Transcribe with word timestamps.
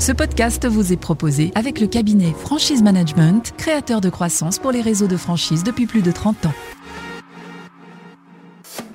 Ce 0.00 0.12
podcast 0.12 0.66
vous 0.66 0.94
est 0.94 0.96
proposé 0.96 1.52
avec 1.54 1.78
le 1.78 1.86
cabinet 1.86 2.32
Franchise 2.32 2.82
Management, 2.82 3.52
créateur 3.58 4.00
de 4.00 4.08
croissance 4.08 4.58
pour 4.58 4.72
les 4.72 4.80
réseaux 4.80 5.06
de 5.08 5.18
franchise 5.18 5.62
depuis 5.62 5.84
plus 5.84 6.00
de 6.00 6.10
30 6.10 6.46
ans. 6.46 6.54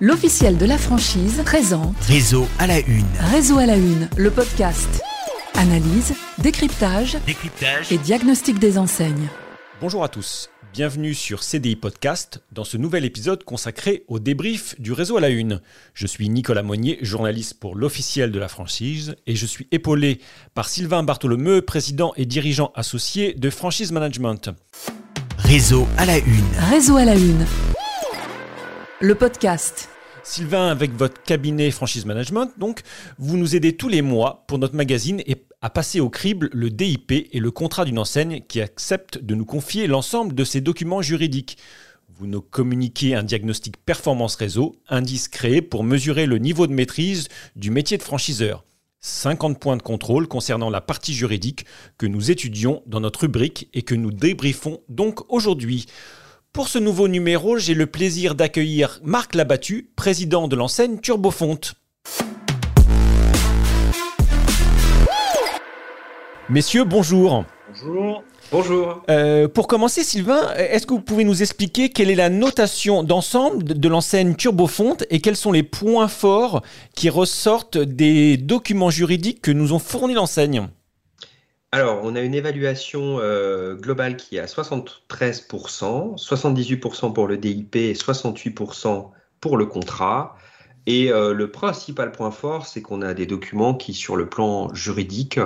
L'officiel 0.02 0.58
de 0.58 0.66
la 0.66 0.80
franchise 0.80 1.44
présente 1.46 1.96
Réseau 2.02 2.48
à 2.58 2.66
la 2.66 2.80
une. 2.80 3.06
Réseau 3.20 3.60
à 3.60 3.68
la 3.68 3.78
une, 3.78 4.10
le 4.18 4.32
podcast. 4.32 5.04
Analyse, 5.54 6.16
décryptage 6.40 7.18
Décryptage. 7.28 7.92
et 7.92 8.00
diagnostic 8.00 8.58
des 8.58 8.80
enseignes. 8.80 9.30
Bonjour 9.82 10.06
à 10.06 10.08
tous, 10.08 10.50
bienvenue 10.72 11.14
sur 11.14 11.44
CDI 11.44 11.76
Podcast 11.76 12.42
dans 12.54 12.64
ce 12.64 12.78
nouvel 12.78 13.04
épisode 13.04 13.44
consacré 13.44 14.06
au 14.08 14.20
débrief 14.20 14.80
du 14.80 14.94
réseau 14.94 15.18
à 15.18 15.20
la 15.20 15.28
une. 15.28 15.60
Je 15.94 16.08
suis 16.08 16.30
Nicolas 16.30 16.64
Monnier, 16.64 16.98
journaliste 17.02 17.60
pour 17.60 17.76
l'officiel 17.76 18.32
de 18.32 18.40
la 18.40 18.48
franchise 18.48 19.18
et 19.28 19.36
je 19.36 19.46
suis 19.46 19.68
épaulé 19.72 20.22
par 20.54 20.70
Sylvain 20.70 21.04
Bartholomeu, 21.04 21.62
président 21.62 22.14
et 22.16 22.26
dirigeant 22.26 22.72
associé 22.74 23.34
de 23.34 23.50
Franchise 23.50 23.92
Management. 23.92 24.50
Réseau 25.40 25.86
à 25.98 26.06
la 26.06 26.20
une. 26.20 26.50
Réseau 26.70 26.96
à 26.96 27.04
la 27.04 27.16
une, 27.16 27.46
le 29.02 29.14
podcast. 29.14 29.90
Sylvain, 30.24 30.70
avec 30.70 30.92
votre 30.94 31.22
cabinet 31.22 31.70
Franchise 31.70 32.06
Management, 32.06 32.50
donc, 32.58 32.82
vous 33.20 33.38
nous 33.38 33.56
aidez 33.56 33.78
tous 33.78 33.90
les 33.90 34.02
mois 34.02 34.46
pour 34.48 34.58
notre 34.58 34.76
magazine 34.76 35.22
et 35.28 35.36
à 35.66 35.72
passer 35.72 36.00
au 36.00 36.12
crible 36.12 36.48
le 36.54 36.70
DIP 36.70 37.12
et 37.12 37.40
le 37.40 37.50
contrat 37.50 37.86
d'une 37.86 37.98
enseigne 37.98 38.42
qui 38.48 38.62
accepte 38.62 39.18
de 39.18 39.34
nous 39.34 39.46
confier 39.46 39.88
l'ensemble 39.88 40.36
de 40.36 40.44
ses 40.44 40.62
documents 40.62 41.02
juridiques. 41.02 41.58
Vous 42.20 42.28
nous 42.28 42.44
communiquez 42.44 43.16
un 43.16 43.24
diagnostic 43.24 43.78
performance 43.84 44.36
réseau, 44.36 44.76
indice 44.90 45.28
créé 45.28 45.64
pour 45.64 45.84
mesurer 45.84 46.28
le 46.28 46.38
niveau 46.38 46.68
de 46.68 46.74
maîtrise 46.74 47.30
du 47.56 47.72
métier 47.72 47.98
de 47.98 48.04
franchiseur. 48.04 48.64
50 49.00 49.60
points 49.60 49.76
de 49.76 49.82
contrôle 49.82 50.28
concernant 50.28 50.70
la 50.70 50.82
partie 50.82 51.16
juridique 51.16 51.66
que 51.98 52.06
nous 52.06 52.30
étudions 52.30 52.84
dans 52.86 53.00
notre 53.00 53.22
rubrique 53.22 53.68
et 53.74 53.82
que 53.82 53.96
nous 53.96 54.12
débriefons 54.12 54.82
donc 54.88 55.34
aujourd'hui. 55.34 55.88
Pour 56.54 56.68
ce 56.68 56.78
nouveau 56.78 57.08
numéro, 57.08 57.58
j'ai 57.58 57.74
le 57.74 57.88
plaisir 57.88 58.36
d'accueillir 58.36 59.00
Marc 59.04 59.34
Labattu, 59.34 59.90
président 59.96 60.48
de 60.48 60.56
l'enseigne 60.56 61.00
Turbofonte. 61.00 61.74
Messieurs, 66.48 66.84
bonjour. 66.84 67.44
Bonjour. 67.70 68.24
Bonjour. 68.52 69.04
Euh, 69.10 69.48
pour 69.48 69.68
commencer, 69.68 70.04
Sylvain, 70.04 70.54
est-ce 70.54 70.86
que 70.86 70.94
vous 70.94 71.02
pouvez 71.02 71.24
nous 71.24 71.42
expliquer 71.42 71.90
quelle 71.90 72.12
est 72.12 72.16
la 72.16 72.30
notation 72.30 73.02
d'ensemble 73.02 73.64
de, 73.64 73.90
l'enseigne 73.90 74.36
Turbofonte 74.36 75.06
et 75.10 75.22
quels 75.22 75.36
sont 75.36 75.52
les 75.52 75.64
points 75.64 76.08
forts 76.08 76.62
qui 76.96 77.10
ressortent 77.10 77.80
des 77.80 78.38
documents 78.38 78.92
juridiques 78.92 79.42
que 79.42 79.50
nous 79.50 79.74
ont 79.74 79.80
fournis 79.80 80.14
l'enseigne? 80.14 80.68
Alors, 81.72 82.02
on 82.04 82.16
a 82.16 82.22
une 82.22 82.36
évaluation 82.36 83.18
euh, 83.20 83.74
globale 83.74 84.16
qui 84.16 84.38
est 84.38 84.40
à 84.40 84.46
73%, 84.46 86.16
78% 86.16 87.12
pour 87.14 87.28
le 87.28 87.38
DIP 87.38 87.76
et 87.76 87.94
68% 87.94 89.10
pour 89.42 89.58
le 89.58 89.66
contrat. 89.66 90.38
Et 90.88 91.12
euh, 91.12 91.34
le 91.34 91.50
principal 91.50 92.12
point 92.12 92.30
fort, 92.30 92.68
c'est 92.68 92.82
qu'on 92.82 93.02
a 93.02 93.16
des 93.16 93.26
documents 93.26 93.74
qui, 93.74 93.94
sur 93.94 94.16
le 94.16 94.30
plan 94.30 94.72
juridique, 94.74 95.40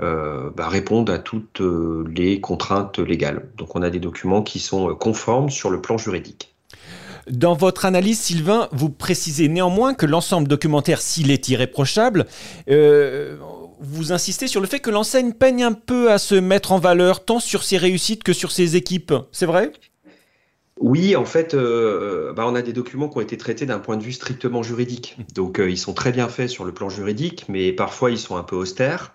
euh, 0.00 0.50
bah, 0.56 0.68
répondent 0.68 1.10
à 1.10 1.18
toutes 1.18 1.60
euh, 1.60 2.04
les 2.14 2.40
contraintes 2.40 2.98
légales. 2.98 3.48
Donc, 3.56 3.76
on 3.76 3.82
a 3.82 3.90
des 3.90 4.00
documents 4.00 4.42
qui 4.42 4.58
sont 4.58 4.90
euh, 4.90 4.94
conformes 4.94 5.50
sur 5.50 5.70
le 5.70 5.80
plan 5.80 5.98
juridique. 5.98 6.54
Dans 7.30 7.54
votre 7.54 7.84
analyse, 7.84 8.18
Sylvain, 8.18 8.68
vous 8.72 8.90
précisez 8.90 9.48
néanmoins 9.48 9.94
que 9.94 10.06
l'ensemble 10.06 10.48
documentaire, 10.48 11.00
s'il 11.00 11.30
est 11.30 11.48
irréprochable, 11.48 12.26
euh, 12.70 13.36
vous 13.80 14.12
insistez 14.12 14.46
sur 14.46 14.60
le 14.60 14.66
fait 14.66 14.80
que 14.80 14.90
l'enseigne 14.90 15.32
peigne 15.32 15.62
un 15.62 15.72
peu 15.72 16.10
à 16.10 16.18
se 16.18 16.34
mettre 16.34 16.72
en 16.72 16.78
valeur, 16.78 17.24
tant 17.24 17.38
sur 17.38 17.62
ses 17.62 17.76
réussites 17.76 18.24
que 18.24 18.32
sur 18.32 18.50
ses 18.52 18.76
équipes. 18.76 19.12
C'est 19.32 19.46
vrai? 19.46 19.72
Oui, 20.80 21.14
en 21.14 21.26
fait, 21.26 21.52
euh, 21.52 22.32
bah, 22.32 22.44
on 22.46 22.54
a 22.54 22.62
des 22.62 22.72
documents 22.72 23.08
qui 23.08 23.18
ont 23.18 23.20
été 23.20 23.36
traités 23.36 23.66
d'un 23.66 23.78
point 23.78 23.98
de 23.98 24.02
vue 24.02 24.12
strictement 24.12 24.62
juridique. 24.62 25.16
Donc, 25.34 25.60
euh, 25.60 25.70
ils 25.70 25.78
sont 25.78 25.92
très 25.92 26.10
bien 26.10 26.28
faits 26.28 26.48
sur 26.48 26.64
le 26.64 26.72
plan 26.72 26.88
juridique, 26.88 27.44
mais 27.48 27.72
parfois 27.72 28.10
ils 28.10 28.18
sont 28.18 28.36
un 28.36 28.42
peu 28.42 28.56
austères. 28.56 29.14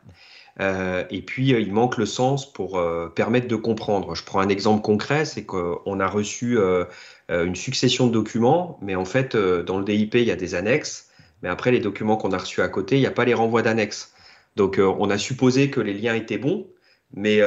Euh, 0.61 1.03
et 1.09 1.21
puis, 1.21 1.53
euh, 1.53 1.59
il 1.59 1.73
manque 1.73 1.97
le 1.97 2.05
sens 2.05 2.51
pour 2.51 2.77
euh, 2.77 3.07
permettre 3.09 3.47
de 3.47 3.55
comprendre. 3.55 4.15
Je 4.15 4.23
prends 4.23 4.39
un 4.39 4.49
exemple 4.49 4.81
concret, 4.81 5.25
c'est 5.25 5.43
qu'on 5.43 5.99
a 5.99 6.07
reçu 6.07 6.57
une 7.29 7.55
succession 7.55 8.07
de 8.07 8.13
documents, 8.13 8.77
mais 8.81 8.95
en 8.95 9.05
fait, 9.05 9.35
dans 9.35 9.79
le 9.79 9.85
DIP, 9.85 10.15
il 10.15 10.23
y 10.23 10.31
a 10.31 10.35
des 10.35 10.55
annexes, 10.55 11.09
mais 11.41 11.49
après, 11.49 11.71
les 11.71 11.79
documents 11.79 12.17
qu'on 12.17 12.31
a 12.31 12.37
reçus 12.37 12.61
à 12.61 12.69
côté, 12.69 12.97
il 12.97 13.01
n'y 13.01 13.07
a 13.07 13.11
pas 13.11 13.25
les 13.25 13.33
renvois 13.33 13.61
d'annexes. 13.61 14.13
Donc, 14.55 14.79
on 14.79 15.09
a 15.09 15.17
supposé 15.17 15.69
que 15.69 15.81
les 15.81 15.93
liens 15.93 16.15
étaient 16.15 16.37
bons, 16.37 16.67
mais, 17.13 17.41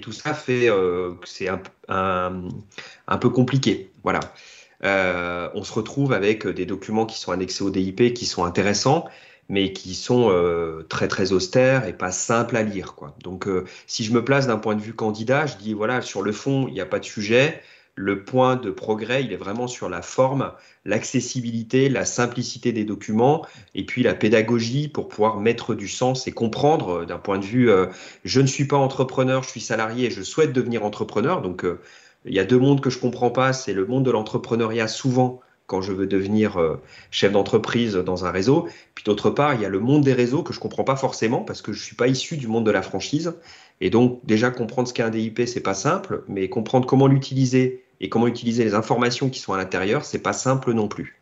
tout 0.00 0.12
ça 0.12 0.34
fait 0.34 0.66
que 0.66 1.16
c'est 1.24 1.48
un, 1.48 3.18
peu 3.20 3.30
compliqué. 3.30 3.90
Voilà. 4.02 4.20
On 4.82 5.64
se 5.64 5.72
retrouve 5.72 6.12
avec 6.12 6.46
des 6.46 6.66
documents 6.66 7.06
qui 7.06 7.18
sont 7.18 7.32
annexés 7.32 7.64
au 7.64 7.70
DIP, 7.70 8.14
qui 8.14 8.26
sont 8.26 8.44
intéressants, 8.44 9.06
mais 9.48 9.72
qui 9.72 9.94
sont 9.94 10.28
euh, 10.30 10.82
très 10.88 11.08
très 11.08 11.32
austères 11.32 11.86
et 11.86 11.92
pas 11.92 12.12
simples 12.12 12.56
à 12.56 12.62
lire. 12.62 12.94
Quoi. 12.94 13.14
Donc, 13.22 13.46
euh, 13.46 13.64
si 13.86 14.04
je 14.04 14.12
me 14.12 14.24
place 14.24 14.46
d'un 14.46 14.58
point 14.58 14.74
de 14.74 14.80
vue 14.80 14.94
candidat, 14.94 15.46
je 15.46 15.56
dis 15.56 15.74
voilà, 15.74 16.02
sur 16.02 16.22
le 16.22 16.32
fond, 16.32 16.66
il 16.68 16.74
n'y 16.74 16.80
a 16.80 16.86
pas 16.86 16.98
de 16.98 17.04
sujet. 17.04 17.60
Le 17.98 18.24
point 18.24 18.56
de 18.56 18.70
progrès, 18.70 19.24
il 19.24 19.32
est 19.32 19.38
vraiment 19.38 19.66
sur 19.66 19.88
la 19.88 20.02
forme, 20.02 20.52
l'accessibilité, 20.84 21.88
la 21.88 22.04
simplicité 22.04 22.70
des 22.70 22.84
documents, 22.84 23.46
et 23.74 23.86
puis 23.86 24.02
la 24.02 24.12
pédagogie 24.12 24.88
pour 24.88 25.08
pouvoir 25.08 25.40
mettre 25.40 25.74
du 25.74 25.88
sens 25.88 26.26
et 26.26 26.32
comprendre 26.32 26.90
euh, 26.90 27.06
d'un 27.06 27.16
point 27.16 27.38
de 27.38 27.46
vue, 27.46 27.70
euh, 27.70 27.86
je 28.22 28.42
ne 28.42 28.46
suis 28.46 28.66
pas 28.66 28.76
entrepreneur, 28.76 29.42
je 29.42 29.48
suis 29.48 29.62
salarié 29.62 30.08
et 30.08 30.10
je 30.10 30.20
souhaite 30.20 30.52
devenir 30.52 30.84
entrepreneur. 30.84 31.40
Donc, 31.40 31.64
euh, 31.64 31.80
il 32.26 32.34
y 32.34 32.38
a 32.38 32.44
deux 32.44 32.58
mondes 32.58 32.82
que 32.82 32.90
je 32.90 32.98
comprends 32.98 33.30
pas, 33.30 33.54
c'est 33.54 33.72
le 33.72 33.86
monde 33.86 34.04
de 34.04 34.10
l'entrepreneuriat 34.10 34.88
souvent 34.88 35.40
quand 35.66 35.82
je 35.82 35.92
veux 35.92 36.06
devenir 36.06 36.58
euh, 36.58 36.80
chef 37.10 37.32
d'entreprise 37.32 37.94
dans 37.94 38.24
un 38.24 38.30
réseau. 38.30 38.68
Puis 38.94 39.04
d'autre 39.04 39.30
part, 39.30 39.54
il 39.54 39.60
y 39.60 39.64
a 39.64 39.68
le 39.68 39.80
monde 39.80 40.04
des 40.04 40.12
réseaux 40.12 40.42
que 40.42 40.52
je 40.52 40.60
comprends 40.60 40.84
pas 40.84 40.96
forcément 40.96 41.40
parce 41.40 41.62
que 41.62 41.72
je 41.72 41.82
suis 41.82 41.96
pas 41.96 42.08
issu 42.08 42.36
du 42.36 42.46
monde 42.46 42.64
de 42.64 42.70
la 42.70 42.82
franchise. 42.82 43.34
Et 43.80 43.90
donc 43.90 44.20
déjà 44.24 44.50
comprendre 44.50 44.88
ce 44.88 44.94
qu'est 44.94 45.02
un 45.02 45.10
DIP, 45.10 45.42
c'est 45.46 45.60
pas 45.60 45.74
simple, 45.74 46.22
mais 46.28 46.48
comprendre 46.48 46.86
comment 46.86 47.06
l'utiliser 47.06 47.82
et 48.00 48.08
comment 48.08 48.26
utiliser 48.26 48.64
les 48.64 48.74
informations 48.74 49.28
qui 49.28 49.40
sont 49.40 49.52
à 49.52 49.56
l'intérieur, 49.56 50.04
c'est 50.04 50.22
pas 50.22 50.32
simple 50.32 50.72
non 50.72 50.88
plus. 50.88 51.20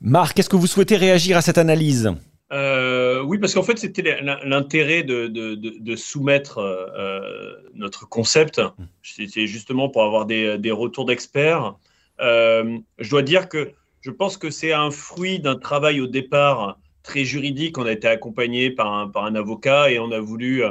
Marc, 0.00 0.38
est-ce 0.38 0.48
que 0.48 0.56
vous 0.56 0.66
souhaitez 0.66 0.96
réagir 0.96 1.36
à 1.36 1.42
cette 1.42 1.58
analyse? 1.58 2.12
Euh, 2.52 3.22
oui, 3.22 3.38
parce 3.38 3.54
qu'en 3.54 3.62
fait, 3.62 3.78
c'était 3.78 4.20
l'in- 4.20 4.38
l'intérêt 4.44 5.02
de, 5.04 5.26
de- 5.26 5.54
de- 5.54 5.76
de 5.80 5.96
soumettre 5.96 6.58
euh, 6.58 6.86
euh, 6.98 7.52
notre 7.74 8.06
concept. 8.06 8.60
C'était 9.02 9.46
justement 9.46 9.88
pour 9.88 10.02
avoir 10.04 10.26
des, 10.26 10.58
des 10.58 10.70
retours 10.70 11.06
d'experts. 11.06 11.76
Euh, 12.20 12.78
je 12.98 13.10
dois 13.10 13.22
dire 13.22 13.48
que 13.48 13.72
je 14.00 14.10
pense 14.10 14.36
que 14.36 14.50
c'est 14.50 14.72
un 14.72 14.90
fruit 14.90 15.40
d'un 15.40 15.56
travail 15.56 16.00
au 16.00 16.06
départ 16.06 16.78
très 17.02 17.24
juridique. 17.24 17.78
On 17.78 17.86
a 17.86 17.92
été 17.92 18.08
accompagné 18.08 18.70
par 18.70 18.92
un, 18.92 19.08
par 19.08 19.24
un 19.24 19.34
avocat 19.34 19.90
et 19.90 19.98
on 19.98 20.10
a 20.12 20.20
voulu 20.20 20.62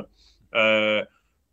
euh, 0.53 1.03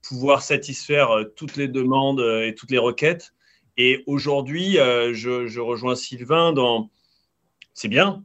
pouvoir 0.02 0.42
satisfaire 0.42 1.10
euh, 1.10 1.24
toutes 1.24 1.56
les 1.56 1.68
demandes 1.68 2.20
et 2.20 2.54
toutes 2.54 2.70
les 2.70 2.78
requêtes. 2.78 3.32
Et 3.76 4.02
aujourd'hui, 4.06 4.72
je, 4.72 5.46
je 5.46 5.60
rejoins 5.60 5.94
Sylvain 5.94 6.52
dans... 6.52 6.90
C'est 7.74 7.86
bien, 7.86 8.24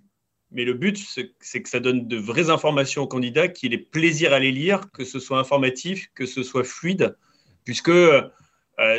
mais 0.53 0.65
le 0.65 0.73
but, 0.73 0.97
c'est 1.39 1.61
que 1.61 1.69
ça 1.69 1.79
donne 1.79 2.07
de 2.07 2.17
vraies 2.17 2.51
informations 2.51 3.01
aux 3.01 3.07
candidats, 3.07 3.47
qu'il 3.47 3.73
ait 3.73 3.79
plaisir 3.79 4.33
à 4.33 4.39
les 4.39 4.51
lire, 4.51 4.91
que 4.91 5.03
ce 5.03 5.19
soit 5.19 5.39
informatif, 5.39 6.09
que 6.13 6.27
ce 6.27 6.43
soit 6.43 6.63
fluide, 6.63 7.17
puisque 7.65 7.91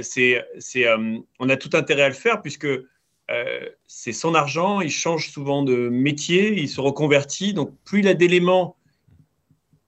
c'est, 0.03 0.45
euh, 0.77 1.19
on 1.39 1.49
a 1.49 1.57
tout 1.57 1.71
intérêt 1.75 2.03
à 2.03 2.09
le 2.09 2.15
faire, 2.15 2.43
puisque 2.43 2.67
euh, 2.67 3.69
c'est 3.87 4.13
son 4.13 4.35
argent, 4.35 4.81
il 4.81 4.91
change 4.91 5.31
souvent 5.31 5.63
de 5.63 5.89
métier, 5.89 6.53
il 6.61 6.69
se 6.69 6.81
reconvertit, 6.81 7.55
donc 7.55 7.75
plus 7.85 8.01
il 8.01 8.09
a 8.09 8.15
d'éléments 8.15 8.77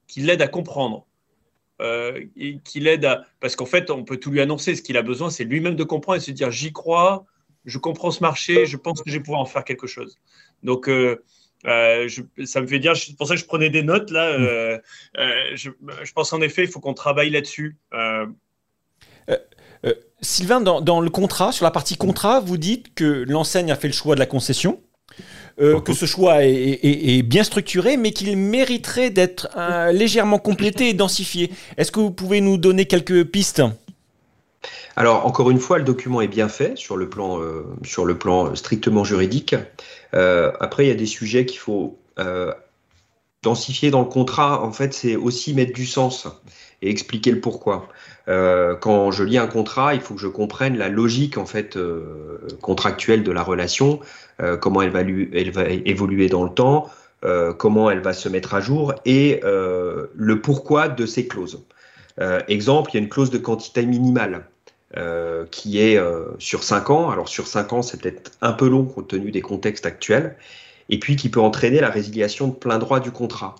qui 0.07 0.21
l'aident 0.21 0.41
à 0.41 0.47
comprendre, 0.47 1.05
euh, 1.81 2.25
qui 2.63 2.79
l'aident 2.79 3.05
à... 3.05 3.25
Parce 3.39 3.55
qu'en 3.55 3.65
fait, 3.65 3.91
on 3.91 4.03
peut 4.03 4.17
tout 4.17 4.31
lui 4.31 4.41
annoncer, 4.41 4.75
ce 4.75 4.81
qu'il 4.81 4.97
a 4.97 5.01
besoin, 5.03 5.29
c'est 5.29 5.43
lui-même 5.43 5.75
de 5.75 5.83
comprendre 5.83 6.17
et 6.17 6.21
se 6.21 6.31
dire, 6.31 6.51
j'y 6.51 6.73
crois, 6.73 7.25
je 7.65 7.77
comprends 7.77 8.11
ce 8.11 8.21
marché, 8.21 8.65
je 8.65 8.77
pense 8.77 9.01
que 9.01 9.09
je 9.09 9.17
vais 9.17 9.23
pouvoir 9.23 9.41
en 9.41 9.45
faire 9.45 9.63
quelque 9.63 9.87
chose. 9.87 10.17
Donc, 10.63 10.89
euh, 10.89 11.23
euh, 11.65 12.07
ça 12.45 12.61
me 12.61 12.67
fait 12.67 12.79
dire, 12.79 12.95
c'est 12.95 13.15
pour 13.15 13.27
ça 13.27 13.35
que 13.35 13.41
je 13.41 13.45
prenais 13.45 13.69
des 13.69 13.83
notes 13.83 14.11
là. 14.11 14.27
euh, 14.27 14.79
euh, 15.17 15.55
je, 15.55 15.71
je 16.03 16.11
pense 16.13 16.31
en 16.33 16.41
effet, 16.41 16.63
il 16.63 16.69
faut 16.69 16.79
qu'on 16.79 16.93
travaille 16.93 17.29
là-dessus. 17.29 17.77
Euh, 19.85 19.93
Sylvain, 20.21 20.61
dans, 20.61 20.81
dans 20.81 20.99
le 21.01 21.09
contrat, 21.09 21.51
sur 21.51 21.63
la 21.65 21.71
partie 21.71 21.95
contrat, 21.97 22.39
vous 22.39 22.57
dites 22.57 22.93
que 22.95 23.25
l'enseigne 23.27 23.71
a 23.71 23.75
fait 23.75 23.87
le 23.87 23.93
choix 23.93 24.15
de 24.15 24.19
la 24.19 24.25
concession, 24.25 24.79
euh, 25.61 25.79
que 25.79 25.93
ce 25.93 26.05
choix 26.05 26.43
est, 26.45 26.51
est- 26.51 27.17
est 27.17 27.21
bien 27.23 27.43
structuré, 27.43 27.97
mais 27.97 28.11
qu'il 28.11 28.35
mériterait 28.37 29.09
d'être 29.09 29.47
euh, 29.57 29.91
légèrement 29.91 30.39
complété 30.39 30.89
et 30.89 30.93
densifié. 30.93 31.51
Est-ce 31.77 31.91
que 31.91 31.99
vous 31.99 32.11
pouvez 32.11 32.41
nous 32.41 32.57
donner 32.57 32.85
quelques 32.85 33.23
pistes? 33.25 33.61
Alors, 34.95 35.25
encore 35.27 35.51
une 35.51 35.59
fois, 35.59 35.77
le 35.77 35.83
document 35.83 36.21
est 36.21 36.27
bien 36.27 36.49
fait 36.49 36.75
sur 36.77 36.97
le 36.97 37.07
plan, 37.09 37.39
euh, 37.39 37.63
sur 37.83 38.05
le 38.05 38.17
plan 38.17 38.55
strictement 38.55 39.03
juridique. 39.03 39.55
Euh, 40.15 40.51
après, 40.59 40.85
il 40.85 40.87
y 40.87 40.91
a 40.91 40.95
des 40.95 41.05
sujets 41.05 41.45
qu'il 41.45 41.59
faut 41.59 41.99
euh, 42.17 42.51
densifier 43.43 43.91
dans 43.91 44.01
le 44.01 44.07
contrat, 44.07 44.63
en 44.63 44.71
fait, 44.71 44.93
c'est 44.93 45.15
aussi 45.15 45.53
mettre 45.53 45.73
du 45.73 45.85
sens 45.85 46.27
et 46.81 46.89
expliquer 46.89 47.31
le 47.31 47.39
pourquoi. 47.39 47.87
Euh, 48.27 48.75
quand 48.75 49.11
je 49.11 49.23
lis 49.23 49.37
un 49.37 49.47
contrat, 49.47 49.93
il 49.95 50.01
faut 50.01 50.13
que 50.13 50.21
je 50.21 50.27
comprenne 50.27 50.77
la 50.77 50.89
logique 50.89 51.37
en 51.37 51.45
fait 51.45 51.77
euh, 51.77 52.39
contractuelle 52.61 53.23
de 53.23 53.31
la 53.31 53.41
relation, 53.41 53.99
euh, 54.41 54.57
comment 54.57 54.81
elle 54.81 54.89
va, 54.89 55.01
elle 55.01 55.51
va, 55.51 55.69
évoluer 55.69 56.27
dans 56.27 56.43
le 56.43 56.49
temps, 56.49 56.89
comment 57.57 57.89
elle 57.89 57.99
va 57.99 58.13
se 58.13 58.29
mettre 58.29 58.53
à 58.53 58.61
jour 58.61 58.93
et 59.03 59.41
le 59.43 60.39
pourquoi 60.41 60.87
de 60.87 61.05
ces 61.05 61.27
clauses. 61.27 61.65
exemple, 62.47 62.91
il 62.91 62.93
y 62.93 62.97
a 62.99 63.01
une 63.01 63.09
clause 63.09 63.31
de 63.31 63.39
quantité 63.39 63.85
minimale. 63.85 64.45
qui 65.51 65.79
est 65.79 65.99
sur 66.37 66.63
5 66.63 66.89
ans. 66.91 67.09
Alors 67.09 67.27
sur 67.27 67.47
5 67.47 67.73
ans, 67.73 67.81
c'est 67.81 67.99
peut-être 67.99 68.31
un 68.41 68.53
peu 68.53 68.69
long 68.69 68.85
compte 68.85 69.09
tenu 69.09 69.31
des 69.31 69.41
contextes 69.41 69.85
actuels, 69.85 70.37
et 70.89 70.99
puis 70.99 71.15
qui 71.15 71.29
peut 71.29 71.41
entraîner 71.41 71.79
la 71.79 71.89
résiliation 71.89 72.47
de 72.47 72.53
plein 72.53 72.79
droit 72.79 72.99
du 72.99 73.11
contrat. 73.11 73.55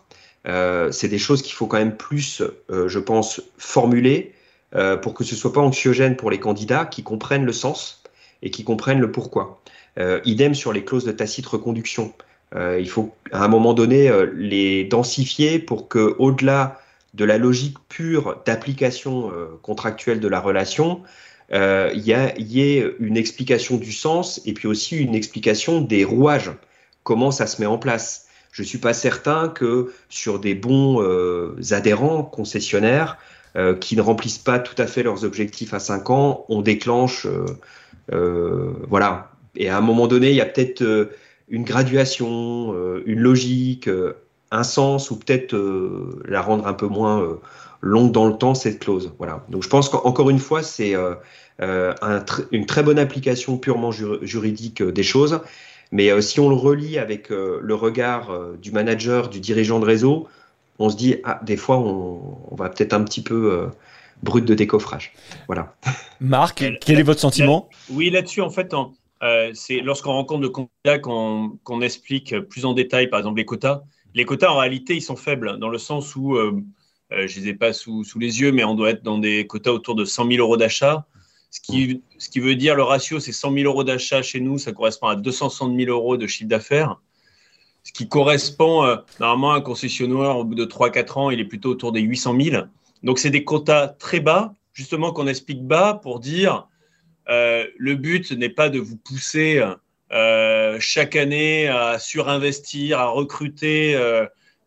c'est 0.45 1.09
des 1.09 1.17
choses 1.17 1.41
qu'il 1.41 1.53
faut 1.53 1.67
quand 1.67 1.77
même 1.77 1.97
plus, 1.97 2.41
je 2.69 2.99
pense, 2.99 3.41
formuler 3.57 4.33
euh, 4.75 4.97
pour 4.97 5.13
que 5.13 5.23
ce 5.23 5.33
soit 5.35 5.53
pas 5.53 5.61
anxiogène 5.61 6.17
pour 6.17 6.29
les 6.29 6.39
candidats 6.39 6.85
qui 6.85 7.01
comprennent 7.01 7.45
le 7.45 7.53
sens 7.53 8.03
et 8.41 8.51
qui 8.51 8.65
comprennent 8.65 8.99
le 8.99 9.11
pourquoi. 9.11 9.61
Euh, 9.97 10.19
idem 10.25 10.53
sur 10.53 10.73
les 10.73 10.83
clauses 10.83 11.05
de 11.05 11.13
tacite 11.13 11.45
reconduction. 11.45 12.13
Euh, 12.53 12.77
il 12.79 12.89
faut 12.89 13.15
à 13.31 13.45
un 13.45 13.47
moment 13.47 13.73
donné 13.73 14.11
les 14.35 14.83
densifier 14.83 15.59
pour 15.59 15.87
que, 15.87 16.15
au-delà 16.19 16.81
de 17.13 17.23
la 17.23 17.37
logique 17.37 17.77
pure 17.87 18.41
d'application 18.45 19.31
contractuelle 19.61 20.19
de 20.19 20.27
la 20.27 20.41
relation, 20.41 21.01
il 21.49 22.03
y, 22.03 22.13
y, 22.41 22.61
ait 22.61 22.93
une 22.99 23.15
explication 23.15 23.77
du 23.77 23.93
sens 23.93 24.41
et 24.45 24.53
puis 24.53 24.67
aussi 24.67 24.97
une 24.97 25.15
explication 25.15 25.79
des 25.79 26.03
rouages, 26.03 26.51
comment 27.07 27.31
ça 27.31 27.47
se 27.47 27.61
met 27.61 27.67
en 27.67 27.77
place. 27.77 28.25
Je 28.51 28.63
ne 28.63 28.67
suis 28.67 28.79
pas 28.79 28.93
certain 28.93 29.47
que 29.47 29.93
sur 30.09 30.39
des 30.39 30.55
bons 30.55 31.01
adhérents 31.71 32.23
concessionnaires, 32.23 33.17
euh, 33.57 33.73
qui 33.73 33.95
ne 33.95 34.01
remplissent 34.01 34.37
pas 34.37 34.59
tout 34.59 34.79
à 34.79 34.85
fait 34.85 35.01
leurs 35.01 35.23
objectifs 35.23 35.73
à 35.73 35.79
5 35.79 36.11
ans, 36.11 36.45
on 36.47 36.61
déclenche, 36.61 37.25
euh, 37.25 37.45
euh, 38.13 38.71
voilà. 38.87 39.31
Et 39.55 39.67
à 39.67 39.77
un 39.77 39.81
moment 39.81 40.05
donné, 40.05 40.29
il 40.29 40.35
y 40.35 40.41
a 40.41 40.45
peut-être 40.45 41.09
une 41.49 41.63
graduation, 41.63 42.75
une 43.07 43.19
logique, 43.19 43.89
un 44.51 44.63
sens, 44.63 45.09
ou 45.09 45.17
peut-être 45.17 45.55
la 46.25 46.41
rendre 46.41 46.67
un 46.67 46.73
peu 46.73 46.85
moins 46.85 47.39
longue 47.81 48.11
dans 48.11 48.27
le 48.27 48.37
temps, 48.37 48.53
cette 48.53 48.77
clause. 48.77 49.11
Voilà. 49.17 49.43
Donc 49.49 49.63
je 49.63 49.69
pense 49.69 49.89
qu'encore 49.89 50.29
une 50.29 50.37
fois, 50.37 50.61
c'est 50.61 50.93
une 51.59 52.65
très 52.67 52.83
bonne 52.83 52.99
application 52.99 53.57
purement 53.57 53.91
juridique 53.91 54.83
des 54.83 55.03
choses. 55.03 55.39
Mais 55.91 56.21
si 56.21 56.39
on 56.39 56.49
le 56.49 56.55
relie 56.55 56.97
avec 56.97 57.29
le 57.29 57.73
regard 57.73 58.31
du 58.61 58.71
manager, 58.71 59.29
du 59.29 59.39
dirigeant 59.39 59.79
de 59.79 59.85
réseau, 59.85 60.27
on 60.79 60.89
se 60.89 60.95
dit, 60.95 61.15
ah, 61.23 61.39
des 61.43 61.57
fois, 61.57 61.79
on, 61.79 62.55
va 62.55 62.69
peut-être 62.69 62.93
un 62.93 63.03
petit 63.03 63.21
peu 63.21 63.51
euh, 63.51 63.67
brut 64.23 64.45
de 64.45 64.53
décoffrage. 64.53 65.13
Voilà. 65.47 65.75
Marc, 66.19 66.63
quel 66.81 66.99
est 66.99 67.03
votre 67.03 67.19
sentiment? 67.19 67.69
Oui, 67.89 68.09
là-dessus, 68.09 68.41
en 68.41 68.49
fait, 68.49 68.73
euh, 69.23 69.51
c'est 69.53 69.79
lorsqu'on 69.79 70.13
rencontre 70.13 70.41
de 70.41 70.47
candidats 70.47 70.99
qu'on 70.99 71.81
explique 71.81 72.39
plus 72.41 72.65
en 72.65 72.73
détail, 72.73 73.09
par 73.09 73.19
exemple, 73.19 73.37
les 73.37 73.45
quotas. 73.45 73.81
Les 74.13 74.25
quotas, 74.25 74.49
en 74.49 74.57
réalité, 74.57 74.95
ils 74.95 75.01
sont 75.01 75.15
faibles, 75.15 75.57
dans 75.59 75.69
le 75.69 75.77
sens 75.77 76.15
où, 76.15 76.35
euh, 76.35 76.61
je 77.11 77.39
ne 77.39 77.43
les 77.43 77.49
ai 77.49 77.53
pas 77.53 77.73
sous, 77.73 78.03
sous, 78.03 78.19
les 78.19 78.41
yeux, 78.41 78.51
mais 78.51 78.63
on 78.63 78.75
doit 78.75 78.91
être 78.91 79.03
dans 79.03 79.17
des 79.17 79.47
quotas 79.47 79.71
autour 79.71 79.95
de 79.95 80.05
100 80.05 80.29
000 80.29 80.39
euros 80.39 80.57
d'achat. 80.57 81.05
Ce 81.49 81.61
qui, 81.61 82.01
ce 82.17 82.29
qui 82.29 82.39
veut 82.39 82.55
dire, 82.55 82.75
le 82.75 82.83
ratio, 82.83 83.19
c'est 83.19 83.31
100 83.31 83.53
000 83.53 83.65
euros 83.65 83.83
d'achat 83.83 84.21
chez 84.21 84.39
nous, 84.39 84.57
ça 84.57 84.73
correspond 84.73 85.07
à 85.07 85.15
260 85.15 85.77
000 85.77 85.89
euros 85.89 86.17
de 86.17 86.27
chiffre 86.27 86.49
d'affaires 86.49 86.97
ce 87.87 87.93
qui 87.93 88.09
correspond 88.09 88.83
euh, 88.83 88.97
normalement 89.21 89.53
à 89.53 89.55
un 89.55 89.61
concessionnaire 89.61 90.35
au 90.35 90.43
bout 90.43 90.55
de 90.55 90.65
3-4 90.65 91.19
ans, 91.19 91.29
il 91.29 91.39
est 91.39 91.45
plutôt 91.45 91.69
autour 91.69 91.93
des 91.93 92.01
800 92.01 92.35
000. 92.37 92.65
Donc 93.01 93.17
c'est 93.17 93.29
des 93.29 93.45
quotas 93.45 93.87
très 93.87 94.19
bas, 94.19 94.53
justement 94.73 95.13
qu'on 95.13 95.25
explique 95.25 95.63
bas 95.63 95.93
pour 95.93 96.19
dire 96.19 96.67
euh, 97.29 97.65
le 97.77 97.95
but 97.95 98.29
n'est 98.33 98.49
pas 98.49 98.67
de 98.67 98.79
vous 98.79 98.97
pousser 98.97 99.63
euh, 100.11 100.77
chaque 100.81 101.15
année 101.15 101.69
à 101.69 101.97
surinvestir, 101.97 102.99
à 102.99 103.07
recruter, 103.07 103.97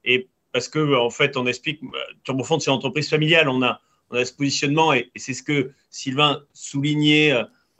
et 0.05 0.29
parce 0.55 0.69
que 0.69 0.97
en 0.97 1.11
fait 1.11 1.37
on 1.37 1.47
explique 1.47 1.83
TurboFond 2.25 2.59
c'est 2.59 2.71
une 2.71 2.77
entreprise 2.79 3.11
familiale, 3.11 3.51
on 3.51 3.63
a 3.63 3.83
on 4.11 4.17
a 4.17 4.25
ce 4.25 4.33
positionnement 4.33 4.93
et, 4.93 5.11
c'est 5.17 5.35
ce 5.35 5.43
que 5.43 5.73
Sylvain 5.91 6.43
soulignait 6.53 7.33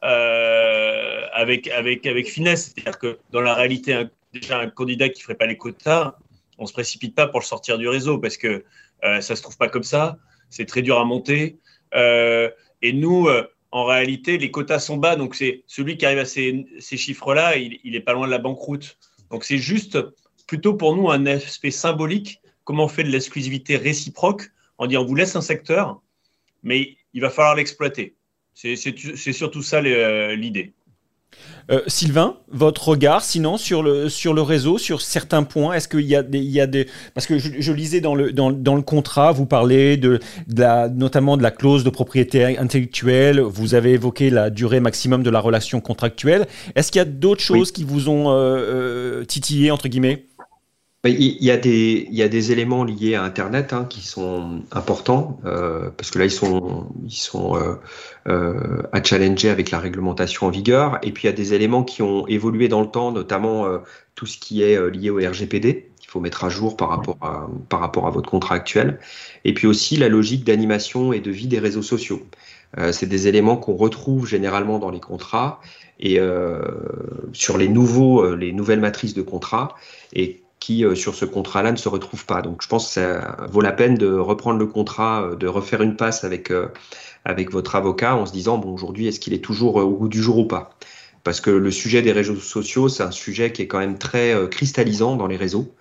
avec 0.03 1.69
avec 1.69 2.07
avec 2.07 2.29
finesse, 2.29 2.73
c'est-à-dire 2.75 2.99
que 2.99 3.19
dans 3.31 3.41
la 3.41 3.55
réalité 3.55 4.05
déjà 4.33 4.59
un 4.59 4.71
candidat 4.71 5.09
qui 5.09 5.21
ne 5.21 5.25
ferait 5.25 5.35
pas 5.35 5.47
les 5.47 5.57
quotas, 5.57 6.17
on 6.59 6.65
ne 6.65 6.69
se 6.69 6.73
précipite 6.73 7.15
pas 7.15 7.27
pour 7.27 7.41
le 7.41 7.45
sortir 7.45 7.79
du 7.79 7.89
réseau 7.89 8.19
parce 8.19 8.37
que 8.37 8.65
euh, 9.05 9.21
ça 9.21 9.33
ne 9.33 9.37
se 9.37 9.43
trouve 9.43 9.57
pas 9.57 9.69
comme 9.69 9.83
ça. 9.83 10.19
C'est 10.51 10.67
très 10.67 10.83
dur 10.83 10.99
à 10.99 11.05
monter. 11.05 11.59
Euh, 11.95 12.51
et 12.83 12.93
nous, 12.93 13.29
euh, 13.29 13.47
en 13.71 13.85
réalité, 13.85 14.39
les 14.39 14.51
quotas 14.51 14.79
sont 14.79 14.97
bas. 14.97 15.17
Donc, 15.17 15.35
c'est 15.35 15.65
celui 15.67 15.97
qui 15.97 16.07
arrive 16.07 16.19
à 16.19 16.25
ces, 16.25 16.67
chiffres-là, 16.81 17.57
il 17.57 17.93
n'est 17.93 18.01
pas 18.01 18.13
loin 18.13 18.27
de 18.27 18.31
la 18.31 18.39
banqueroute. 18.39 18.99
Donc, 19.31 19.45
c'est 19.45 19.59
juste 19.59 19.99
plutôt 20.47 20.75
pour 20.75 20.97
nous 20.97 21.11
un 21.11 21.27
aspect 21.27 21.71
symbolique. 21.71 22.41
Comment 22.65 22.85
on 22.85 22.89
fait 22.89 23.05
de 23.05 23.11
l'exclusivité 23.11 23.77
réciproque 23.77 24.51
On 24.79 24.87
dit 24.87 24.97
on 24.97 25.05
vous 25.05 25.15
laisse 25.15 25.37
un 25.37 25.41
secteur, 25.41 26.03
mais 26.63 26.97
il 27.13 27.21
va 27.21 27.31
falloir 27.31 27.57
l'exploiter. 27.57 28.15
C'est 28.55 29.33
surtout 29.33 29.63
ça 29.63 29.81
l'idée. 29.81 30.75
Euh, 31.71 31.83
Sylvain, 31.87 32.37
votre 32.49 32.89
regard, 32.89 33.23
sinon, 33.23 33.57
sur 33.57 33.83
le, 33.83 34.09
sur 34.09 34.35
le 34.35 34.43
réseau, 34.43 34.77
sur 34.77 35.01
certains 35.01 35.45
points, 35.45 35.75
est-ce 35.75 35.87
qu'il 35.87 36.01
y, 36.01 36.17
a 36.17 36.23
des, 36.23 36.39
il 36.39 36.51
y 36.51 36.61
a 36.61 36.67
des... 36.67 36.89
Parce 37.15 37.27
que 37.27 37.39
je, 37.39 37.73
lisais 37.73 38.01
dans 38.01 38.17
le, 38.17 38.33
dans, 38.33 38.51
dans, 38.51 38.75
le 38.75 38.83
contrat, 38.83 39.31
vous 39.31 39.47
parlez 39.47 39.97
de, 39.97 40.19
la, 40.49 40.89
notamment 40.89 41.37
de 41.37 41.43
la 41.43 41.53
clause 41.53 41.85
de 41.85 41.91
propriété 41.91 42.59
intellectuelle, 42.59 43.41
vous 43.41 43.75
avez 43.75 43.93
évoqué 43.93 44.31
la 44.31 44.51
durée 44.51 44.81
maximum 44.81 45.23
de 45.23 45.31
la 45.31 45.39
relation 45.39 45.81
contractuelle. 45.81 46.49
Est-ce 46.75 46.91
qu'il 46.91 46.99
y 46.99 47.03
a 47.03 47.05
d'autres 47.05 47.43
choses 47.43 47.71
qui 47.71 47.85
vous 47.85 48.09
ont 48.09 48.31
euh, 48.31 48.35
euh, 48.35 49.25
titillé, 49.25 49.71
entre 49.71 49.87
guillemets? 49.87 50.25
Il 51.09 51.43
y, 51.43 51.51
a 51.51 51.57
des, 51.57 52.07
il 52.11 52.15
y 52.15 52.23
a 52.23 52.29
des 52.29 52.53
éléments 52.53 52.85
liés 52.85 53.15
à 53.15 53.23
Internet 53.23 53.73
hein, 53.73 53.87
qui 53.89 54.03
sont 54.03 54.61
importants, 54.71 55.41
euh, 55.47 55.91
parce 55.97 56.11
que 56.11 56.19
là, 56.19 56.27
ils 56.27 56.31
sont, 56.31 56.89
ils 57.07 57.11
sont 57.13 57.57
euh, 57.57 57.77
euh, 58.29 58.83
à 58.93 59.03
challenger 59.03 59.49
avec 59.49 59.71
la 59.71 59.79
réglementation 59.79 60.47
en 60.47 60.51
vigueur. 60.51 60.99
Et 61.03 61.11
puis, 61.13 61.25
il 61.25 61.31
y 61.31 61.33
a 61.33 61.37
des 61.37 61.55
éléments 61.55 61.85
qui 61.85 62.03
ont 62.03 62.27
évolué 62.27 62.69
dans 62.69 62.83
le 62.83 62.87
temps, 62.87 63.13
notamment 63.13 63.65
euh, 63.65 63.79
tout 64.15 64.27
ce 64.27 64.37
qui 64.37 64.63
est 64.63 64.77
euh, 64.77 64.91
lié 64.91 65.09
au 65.09 65.17
RGPD, 65.17 65.89
qu'il 65.99 66.11
faut 66.11 66.21
mettre 66.21 66.45
à 66.45 66.51
jour 66.51 66.77
par 66.77 66.91
rapport 66.91 67.17
à, 67.23 67.49
par 67.71 67.81
rapport 67.81 68.07
à 68.07 68.11
votre 68.11 68.29
contrat 68.29 68.57
actuel. 68.57 68.99
Et 69.47 69.55
puis 69.55 69.67
aussi 69.67 69.97
la 69.97 70.11
logique 70.11 70.45
d'animation 70.45 71.15
et 71.15 71.21
de 71.21 71.31
vie 71.31 71.47
des 71.47 71.61
réseaux 71.61 71.81
sociaux. 71.81 72.21
Euh, 72.77 72.93
c'est 72.93 73.07
des 73.07 73.27
éléments 73.27 73.57
qu'on 73.57 73.75
retrouve 73.75 74.27
généralement 74.27 74.79
dans 74.79 74.91
les 74.91 75.01
contrats 75.01 75.63
et 75.99 76.19
sur 77.35 77.59
les, 77.59 77.69
nouveaux, 77.69 78.35
les 78.35 78.55
nouvelles 78.55 78.81
matrices 78.81 79.13
de 79.13 79.21
contrats. 79.21 79.75
Et 80.15 80.40
qui, 80.61 80.85
euh, 80.85 80.95
sur 80.95 81.15
ce 81.15 81.25
contrat-là, 81.25 81.73
ne 81.73 81.77
se 81.77 81.89
retrouvent 81.89 82.27
pas. 82.27 82.43
Donc, 82.43 82.63
je 82.63 82.69
pense 82.69 82.87
que 82.87 82.93
ça 82.93 83.37
vaut 83.51 83.63
la 83.63 83.73
peine 83.73 83.97
de 83.97 84.13
reprendre 84.13 84.59
le 84.59 84.67
contrat, 84.67 85.23
euh, 85.23 85.35
de 85.35 85.49
refaire 85.49 85.83
une 85.83 85.97
passe 85.97 86.23
avec, 86.23 86.51
euh, 86.51 86.69
avec 87.25 87.51
votre 87.51 87.75
avocat 87.75 88.15
en 88.15 88.27
se 88.27 88.33
disant, 88.33 88.59
bon, 88.59 88.73
aujourd'hui, 88.73 89.09
est-ce 89.09 89.19
qu'il 89.19 89.33
est 89.33 89.43
toujours 89.43 89.77
au 89.77 89.89
goût 89.89 90.09
du 90.09 90.23
jour 90.23 90.39
ou 90.39 90.45
pas? 90.45 90.77
Parce 91.25 91.41
que 91.41 91.51
le 91.51 91.71
sujet 91.71 92.03
des 92.03 92.13
réseaux 92.13 92.37
sociaux, 92.37 92.89
c'est 92.89 93.03
un 93.03 93.11
sujet 93.11 93.53
qui 93.53 93.63
est 93.63 93.67
quand 93.67 93.79
même 93.79 93.99
très 93.99 94.35
cristallisant 94.51 95.17
dans 95.17 95.27
les 95.27 95.37
réseaux. 95.37 95.75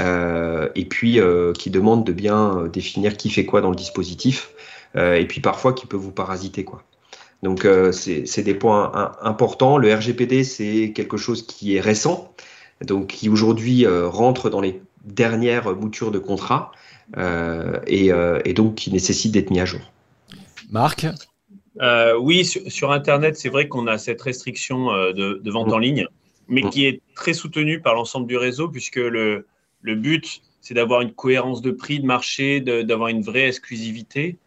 et 0.00 0.84
puis 0.84 1.20
qui 1.56 1.70
demande 1.70 2.04
de 2.04 2.12
bien 2.12 2.68
définir 2.72 3.16
qui 3.16 3.30
fait 3.30 3.44
quoi 3.44 3.60
dans 3.60 3.70
le 3.70 3.76
dispositif, 3.76 4.50
et 4.96 5.24
puis 5.28 5.40
parfois 5.40 5.74
qui 5.74 5.86
peut 5.86 5.96
vous 5.96 6.10
parasiter 6.10 6.64
quoi. 6.64 6.82
Donc 7.44 7.64
c'est 7.92 8.42
des 8.42 8.54
points 8.54 9.14
importants. 9.22 9.78
Le 9.78 9.94
RGPD 9.94 10.42
c'est 10.42 10.92
quelque 10.92 11.16
chose 11.16 11.46
qui 11.46 11.76
est 11.76 11.80
récent, 11.80 12.34
donc 12.84 13.08
qui 13.08 13.28
aujourd'hui 13.28 13.84
euh, 13.84 14.08
rentre 14.08 14.50
dans 14.50 14.60
les 14.60 14.80
dernières 15.04 15.74
moutures 15.74 16.10
de 16.10 16.18
contrat 16.18 16.72
euh, 17.16 17.78
euh, 17.88 18.40
et, 18.44 18.54
donc 18.54 18.74
qui 18.76 18.92
nécessite 18.92 19.32
d'être 19.32 19.50
mis 19.50 19.60
à 19.60 19.64
jour. 19.64 19.80
Marc? 20.70 21.06
Oui, 22.20 22.44
sur, 22.44 22.92
Internet, 22.92 23.36
c'est 23.36 23.48
vrai 23.48 23.68
qu'on 23.68 23.86
a 23.86 23.96
cette 23.96 24.20
restriction 24.20 24.86
de, 25.12 25.50
vente 25.50 25.72
en 25.72 25.78
mm. 25.78 25.82
ligne, 25.82 26.06
mais 26.48 26.62
mm. 26.62 26.70
qui 26.70 26.86
est 26.86 27.00
très 27.14 27.32
soutenue 27.32 27.80
par 27.80 27.94
l'ensemble 27.94 28.26
du 28.26 28.36
réseau, 28.36 28.68
puisque 28.68 28.96
le, 28.96 29.46
le 29.80 29.94
but, 29.94 30.42
c'est 30.60 30.74
d'avoir 30.74 31.00
une 31.00 31.12
cohérence 31.12 31.62
de 31.62 31.70
prix 31.70 32.00
de 32.00 32.06
marché, 32.06 32.60
d'avoir 32.60 33.08
une 33.08 33.22
vraie 33.22 33.48
exclusivité. 33.48 34.38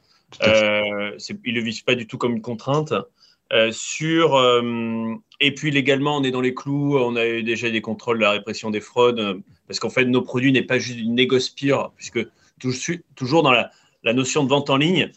Euh, 0.43 1.17
il 1.45 1.53
ne 1.53 1.59
le 1.59 1.65
vise 1.65 1.81
pas 1.81 1.95
du 1.95 2.07
tout 2.07 2.17
comme 2.17 2.33
une 2.33 2.41
contrainte. 2.41 2.93
Euh, 3.51 3.71
euh, 4.01 5.15
et 5.39 5.53
puis 5.53 5.71
légalement, 5.71 6.17
on 6.17 6.23
est 6.23 6.31
dans 6.31 6.41
les 6.41 6.53
clous, 6.53 6.97
on 6.97 7.15
a 7.15 7.25
eu 7.25 7.43
déjà 7.43 7.69
des 7.69 7.81
contrôles 7.81 8.17
de 8.17 8.23
la 8.23 8.31
répression 8.31 8.71
des 8.71 8.79
fraudes, 8.79 9.19
euh, 9.19 9.39
parce 9.67 9.79
qu'en 9.79 9.89
fait, 9.89 10.05
nos 10.05 10.21
produits 10.21 10.51
n'est 10.51 10.63
pas 10.63 10.79
juste 10.79 10.99
une 10.99 11.15
négoce 11.15 11.49
puisque 11.49 12.19
toujours 13.15 13.43
dans 13.43 13.51
la, 13.51 13.69
notion 14.13 14.43
de 14.43 14.49
vente 14.49 14.69
en 14.69 14.77
ligne, 14.77 15.11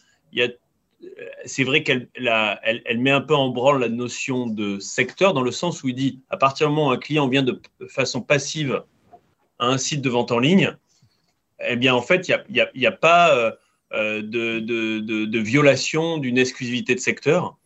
c'est 1.44 1.64
vrai 1.64 1.82
qu'elle 1.82 2.08
elle, 2.14 2.82
elle, 2.84 2.98
met 2.98 3.10
un 3.10 3.20
peu 3.20 3.34
en 3.34 3.50
branle 3.50 3.80
la 3.80 3.88
notion 3.88 4.46
de 4.46 4.78
secteur, 4.80 5.32
dans 5.32 5.42
le 5.42 5.52
sens 5.52 5.82
où 5.82 5.88
il 5.88 5.94
dit, 5.94 6.20
à 6.30 6.36
partir 6.36 6.68
du 6.68 6.74
moment 6.74 6.88
où 6.88 6.92
un 6.92 6.98
client 6.98 7.28
vient 7.28 7.42
de 7.42 7.60
façon 7.88 8.20
passive 8.20 8.82
à 9.58 9.66
un 9.66 9.78
site 9.78 10.02
de 10.02 10.10
vente 10.10 10.32
en 10.32 10.40
ligne, 10.40 10.76
eh 11.66 11.76
bien, 11.76 11.94
en 11.94 12.02
fait, 12.02 12.28
il 12.28 12.66
n'y 12.74 12.86
a, 12.86 12.92
pas 12.92 13.56
de, 13.94 15.38
violation 15.38 16.18
d'une 16.18 16.38
exclusivité 16.38 16.94
de 16.94 17.00
secteur. 17.00 17.56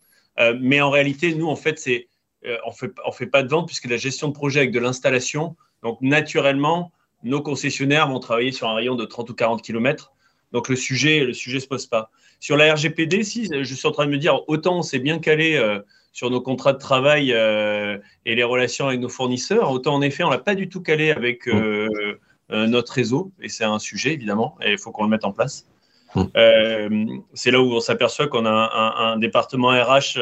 Mais 0.59 0.81
en 0.81 0.89
réalité, 0.89 1.35
nous, 1.35 1.47
en 1.47 1.55
fait, 1.55 1.79
c'est 1.79 2.07
on 2.43 2.69
ne 2.69 2.73
fait, 2.73 2.91
on 3.05 3.11
fait 3.11 3.27
pas 3.27 3.43
de 3.43 3.49
vente 3.49 3.67
puisque 3.67 3.85
la 3.85 3.97
gestion 3.97 4.27
de 4.27 4.33
projet 4.33 4.61
avec 4.61 4.71
de 4.71 4.79
l'installation, 4.79 5.55
donc 5.83 5.99
naturellement, 6.01 6.91
nos 7.23 7.41
concessionnaires 7.41 8.07
vont 8.07 8.19
travailler 8.19 8.51
sur 8.51 8.67
un 8.67 8.75
rayon 8.75 8.95
de 8.95 9.05
30 9.05 9.29
ou 9.29 9.33
40 9.33 9.61
km. 9.61 10.13
Donc 10.51 10.69
le 10.69 10.75
sujet 10.75 11.23
le 11.23 11.33
sujet 11.33 11.59
se 11.59 11.67
pose 11.67 11.87
pas. 11.87 12.11
Sur 12.39 12.57
la 12.57 12.73
RGPD, 12.73 13.23
si 13.23 13.47
je 13.51 13.73
suis 13.73 13.87
en 13.87 13.91
train 13.91 14.05
de 14.05 14.11
me 14.11 14.17
dire 14.17 14.41
autant 14.47 14.79
on 14.79 14.81
s'est 14.81 14.99
bien 14.99 15.19
calé 15.19 15.55
euh, 15.55 15.79
sur 16.11 16.29
nos 16.29 16.41
contrats 16.41 16.73
de 16.73 16.79
travail 16.79 17.31
euh, 17.31 17.97
et 18.25 18.35
les 18.35 18.43
relations 18.43 18.87
avec 18.87 18.99
nos 18.99 19.09
fournisseurs, 19.09 19.71
autant 19.71 19.95
en 19.95 20.01
effet 20.01 20.23
on 20.23 20.29
l'a 20.29 20.39
pas 20.39 20.55
du 20.55 20.67
tout 20.67 20.81
calé 20.81 21.11
avec 21.11 21.47
euh, 21.47 21.87
notre 22.49 22.93
réseau 22.93 23.31
et 23.41 23.47
c'est 23.47 23.63
un 23.63 23.79
sujet 23.79 24.13
évidemment 24.13 24.57
et 24.61 24.71
il 24.71 24.77
faut 24.77 24.91
qu'on 24.91 25.03
le 25.03 25.09
mette 25.09 25.25
en 25.25 25.31
place. 25.31 25.67
C'est 27.33 27.51
là 27.51 27.61
où 27.61 27.73
on 27.73 27.79
s'aperçoit 27.79 28.27
qu'on 28.27 28.45
a 28.45 28.49
un, 28.49 29.13
un, 29.13 29.17
département 29.17 29.69
RH 29.69 30.19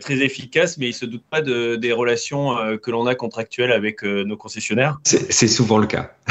très 0.00 0.18
efficace, 0.18 0.78
mais 0.78 0.86
il 0.86 0.90
ne 0.90 0.94
se 0.94 1.06
doute 1.06 1.24
pas 1.28 1.42
de, 1.42 1.76
des 1.76 1.92
relations 1.92 2.56
que 2.78 2.90
l'on 2.90 3.06
a 3.06 3.14
contractuelles 3.14 3.72
avec 3.72 4.02
nos 4.02 4.36
concessionnaires. 4.36 4.98
C'est 5.04 5.48
souvent 5.48 5.78
le 5.78 5.86
cas. 5.86 6.10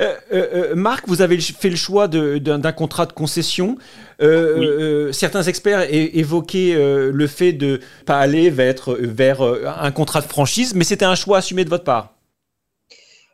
Euh, 0.00 0.14
euh, 0.32 0.46
euh, 0.54 0.74
Marc, 0.74 1.06
vous 1.08 1.20
avez 1.20 1.38
fait 1.40 1.68
le 1.68 1.76
choix 1.76 2.08
d'un 2.08 2.72
contrat 2.72 3.06
de 3.06 3.12
concession. 3.12 3.76
certains 5.12 5.42
experts 5.42 5.86
évoquaient 5.90 6.74
le 6.76 7.26
fait 7.26 7.52
de 7.52 7.80
pas 8.06 8.18
aller 8.18 8.50
vers, 8.50 8.90
vers 8.98 9.42
un 9.42 9.90
contrat 9.90 10.20
de 10.20 10.26
franchise, 10.26 10.74
mais 10.74 10.84
c'était 10.84 11.04
un 11.04 11.14
choix 11.14 11.38
assumé 11.38 11.64
de 11.64 11.70
votre 11.70 11.84
part. 11.84 12.14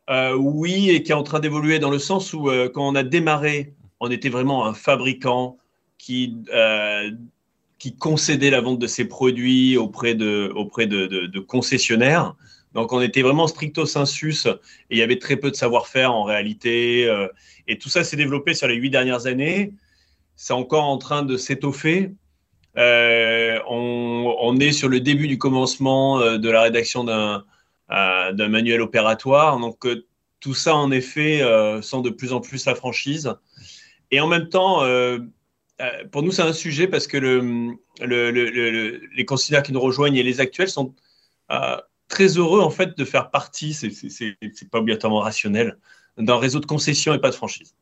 Oui, 0.09 0.91
et 0.91 1.03
qui 1.03 1.13
est 1.13 1.15
en 1.15 1.23
train 1.23 1.41
d'évoluer 1.41 1.79
dans 1.79 1.91
le 1.91 1.99
sens 1.99 2.33
où 2.33 2.51
quand 2.75 2.87
on 2.87 2.95
a 2.95 3.03
démarré, 3.03 3.75
on 4.01 4.11
était 4.11 4.29
vraiment 4.29 4.67
un 4.67 4.75
fabricant 4.75 5.59
qui, 5.99 6.37
qui 7.79 7.97
concédait 7.97 8.51
la 8.51 8.61
vente 8.61 8.79
de 8.79 8.87
ses 8.87 9.07
produits 9.07 9.77
auprès 9.77 10.15
de, 10.15 10.53
auprès 10.55 10.87
de 10.87 11.39
concessionnaires. 11.41 12.35
Donc 12.77 12.93
on 12.93 13.01
était 13.01 13.23
vraiment 13.23 13.47
stricto 13.47 13.87
sensus 13.87 14.45
et 14.45 14.51
il 14.91 14.99
y 14.99 15.03
avait 15.03 15.19
très 15.19 15.37
peu 15.37 15.51
de 15.51 15.57
savoir-faire 15.57 16.13
en 16.13 16.25
réalité. 16.25 17.09
Euh, 17.09 17.27
et 17.67 17.79
tout 17.79 17.89
ça 17.89 18.05
s'est 18.05 18.19
développé 18.19 18.53
sur 18.53 18.69
les 18.69 18.75
huit 18.75 18.91
dernières 18.91 19.27
années. 19.27 19.73
C'est 20.37 20.53
encore 20.53 20.85
en 20.85 20.99
train 20.99 21.23
de 21.23 21.39
s'étoffer. 21.39 22.11
Euh, 22.77 23.59
on, 23.67 24.59
est 24.61 24.73
sur 24.73 24.91
le 24.91 25.01
début 25.01 25.27
du 25.27 25.39
commencement 25.39 26.21
euh, 26.21 26.37
de 26.37 26.51
la 26.51 26.61
rédaction 26.61 27.03
d'un 27.03 27.45
manuel 27.89 28.81
opératoire. 28.81 29.59
Donc 29.59 29.87
tout 30.41 30.55
ça, 30.55 30.75
en 30.75 30.91
effet, 30.91 31.41
sent 31.83 32.03
de 32.03 32.11
plus 32.11 32.33
en 32.33 32.41
plus 32.41 32.67
la 32.67 32.75
franchise. 32.75 33.35
Et 34.11 34.21
en 34.21 34.27
même 34.27 34.49
temps, 34.49 34.83
pour 36.11 36.23
nous, 36.23 36.33
c'est 36.33 36.43
un 36.43 36.53
sujet 36.53 36.89
parce 36.89 37.07
que 37.07 37.17
les 38.01 39.25
conciliaires 39.25 39.63
qui 39.63 39.73
nous 39.73 39.81
rejoignent 39.81 40.17
et 40.17 40.23
les 40.23 40.41
actuels 40.41 40.69
sont 40.69 40.95
très 42.09 42.39
heureux 42.39 42.61
en 42.61 42.71
fait 42.71 42.97
de 42.97 43.05
faire 43.05 43.31
partie, 43.31 43.75
c'est 43.75 44.71
pas 44.71 44.79
obligatoirement 44.79 45.21
rationnel, 45.21 45.79
d'un 46.19 46.39
réseau 46.39 46.61
de 46.61 46.67
concessions 46.67 47.15
et 47.15 47.19
pas 47.19 47.31
de 47.31 47.35
franchise. 47.35 47.75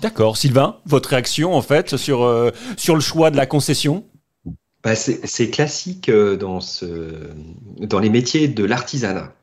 D'accord. 0.00 0.36
Sylvain, 0.36 0.80
votre 0.86 1.10
réaction 1.10 1.54
en 1.54 1.62
fait 1.62 1.96
sur, 1.96 2.22
euh, 2.22 2.50
sur 2.76 2.94
le 2.94 3.00
choix 3.00 3.30
de 3.30 3.36
la 3.36 3.46
concession? 3.46 4.08
Bah, 4.82 4.94
C'est 4.94 5.50
classique 5.50 6.08
euh, 6.08 6.36
dans, 6.36 6.60
ce, 6.60 6.84
dans 7.78 7.98
les 7.98 8.10
métiers 8.10 8.48
de 8.48 8.64
l'artisanat. 8.64 9.34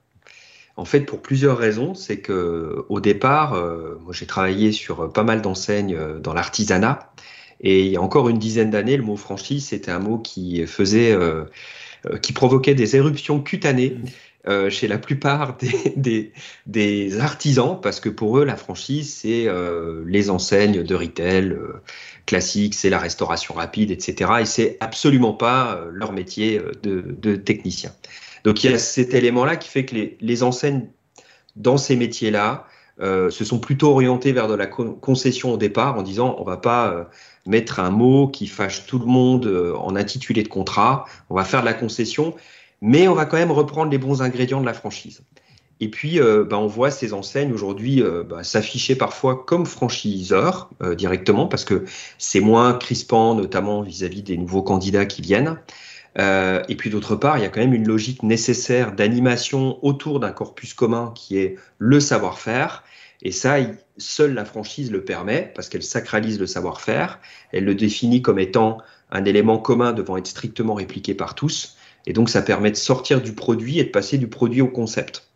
En 0.76 0.86
fait, 0.86 1.02
pour 1.02 1.22
plusieurs 1.22 1.58
raisons, 1.58 1.94
c'est 1.94 2.20
que 2.20 2.86
au 2.88 3.02
départ, 3.02 3.54
euh, 3.54 3.98
moi 4.02 4.14
j'ai 4.14 4.26
travaillé 4.26 4.72
sur 4.72 5.12
pas 5.12 5.24
mal 5.24 5.42
d'enseignes 5.42 5.98
dans 6.22 6.34
l'artisanat, 6.34 7.12
et 7.60 7.86
il 7.86 7.92
y 7.92 7.98
a 7.98 8.02
encore 8.02 8.30
une 8.30 8.40
dizaine 8.40 8.70
d'années, 8.70 8.96
le 8.96 9.04
mot 9.04 9.18
franchise, 9.18 9.68
c'était 9.68 9.92
un 9.92 10.00
mot 10.00 10.18
qui 10.18 10.66
faisait 10.66 11.14
euh, 12.06 12.18
qui 12.18 12.32
provoquait 12.32 12.76
des 12.76 12.96
éruptions 12.96 13.42
cutanées. 13.42 13.98
Euh, 14.48 14.70
chez 14.70 14.88
la 14.88 14.98
plupart 14.98 15.58
des, 15.98 16.32
des, 16.66 17.20
artisans, 17.20 17.78
parce 17.82 18.00
que 18.00 18.08
pour 18.08 18.40
eux, 18.40 18.46
la 18.46 18.56
franchise, 18.56 19.14
c'est 19.14 19.48
euh, 19.48 20.02
les 20.08 20.30
enseignes 20.30 20.82
de 20.82 20.96
retail 20.96 21.58
classiques, 22.30 22.76
c'est 22.76 22.90
la 22.90 23.00
restauration 23.00 23.54
rapide, 23.56 23.92
etc. 23.92 24.32
Et 24.42 24.46
c'est 24.46 24.78
absolument 24.80 25.34
pas 25.34 25.82
leur 25.92 26.12
métier 26.14 26.62
de, 26.84 27.02
de, 27.02 27.36
technicien. 27.36 27.92
Donc 28.44 28.64
il 28.64 28.72
y 28.72 28.74
a 28.74 28.78
cet 28.78 29.14
élément-là 29.14 29.56
qui 29.58 29.70
fait 29.70 29.86
que 29.86 29.96
les, 30.20 30.44
enseignes 30.44 30.88
dans 31.56 31.78
ces 31.78 31.96
métiers-là 31.96 32.66
se 33.00 33.44
sont 33.44 33.60
plutôt 33.60 33.92
orientées 33.92 34.32
vers 34.32 34.48
de 34.48 34.56
la 34.56 34.68
concession 34.68 35.54
au 35.54 35.58
départ 35.58 35.98
en 35.98 36.04
disant 36.04 36.36
on 36.40 36.44
va 36.44 36.58
pas 36.58 37.10
mettre 37.50 37.80
un 37.80 37.90
mot 37.90 38.28
qui 38.28 38.48
fâche 38.48 38.86
tout 38.86 39.00
le 39.00 39.06
monde 39.06 39.48
euh, 39.48 39.74
en 39.76 39.96
intitulé 39.96 40.44
de 40.44 40.48
contrat, 40.48 41.06
on 41.30 41.36
va 41.36 41.44
faire 41.44 41.62
de 41.62 41.66
la 41.66 41.74
concession, 41.74 42.36
mais 42.82 43.08
on 43.08 43.16
va 43.16 43.26
quand 43.26 43.38
même 43.38 43.52
reprendre 43.52 43.92
les 43.92 43.98
bons 43.98 44.22
ingrédients 44.22 44.62
de 44.62 44.66
la 44.66 44.74
franchise. 44.74 45.24
Et 45.80 45.90
puis, 45.90 46.20
euh, 46.20 46.44
bah, 46.44 46.58
on 46.58 46.68
voit 46.68 46.92
ces 46.92 47.14
enseignes 47.14 47.54
aujourd'hui 47.54 48.02
euh, 48.02 48.24
bah, 48.24 48.44
s'afficher 48.44 48.96
parfois 48.96 49.44
comme 49.46 49.66
franchiseurs 49.66 50.70
directement, 50.98 51.48
parce 51.48 51.66
que 51.66 51.86
c'est 52.18 52.42
moins 52.42 52.74
crispant, 52.74 53.36
notamment 53.36 53.82
vis-à-vis 53.82 54.24
des 54.24 54.38
nouveaux 54.38 54.64
candidats 54.64 55.06
qui 55.06 55.22
viennent. 55.22 55.58
et 56.18 56.76
puis 56.78 56.90
d'autre 56.90 57.16
part, 57.16 57.38
il 57.38 57.42
y 57.42 57.46
a 57.46 57.50
quand 57.50 57.62
même 57.62 57.74
une 57.74 57.88
logique 57.88 58.24
nécessaire 58.24 58.94
d'animation 58.94 59.80
autour 59.86 60.20
d'un 60.20 60.32
corpus 60.32 60.74
commun 60.74 61.14
qui 61.16 61.38
est 61.38 61.56
le 61.78 62.00
savoir-faire. 62.00 62.84
Et 63.22 63.32
ça, 63.32 63.58
seule 63.98 64.34
la 64.34 64.46
franchise 64.46 64.92
le 64.92 65.04
permet 65.04 65.52
parce 65.56 65.70
qu'elle 65.70 65.84
sacralise 65.84 66.40
le 66.40 66.48
savoir-faire, 66.48 67.20
elle 67.52 67.66
le 67.66 67.76
définit 67.76 68.22
comme 68.22 68.40
étant 68.40 68.80
un 69.12 69.26
élément 69.26 69.58
commun 69.58 69.94
devant 69.94 70.18
être 70.18 70.28
strictement 70.28 70.74
répliqué 70.74 71.14
par 71.14 71.36
tous, 71.36 71.78
et 72.06 72.14
donc 72.14 72.30
ça 72.30 72.42
permet 72.42 72.72
de 72.72 72.76
sortir 72.76 73.22
du 73.22 73.34
produit 73.34 73.80
et 73.80 73.84
de 73.84 73.90
passer 73.90 74.18
du 74.18 74.28
produit 74.28 74.62
au 74.62 74.68
concept. 74.68 75.29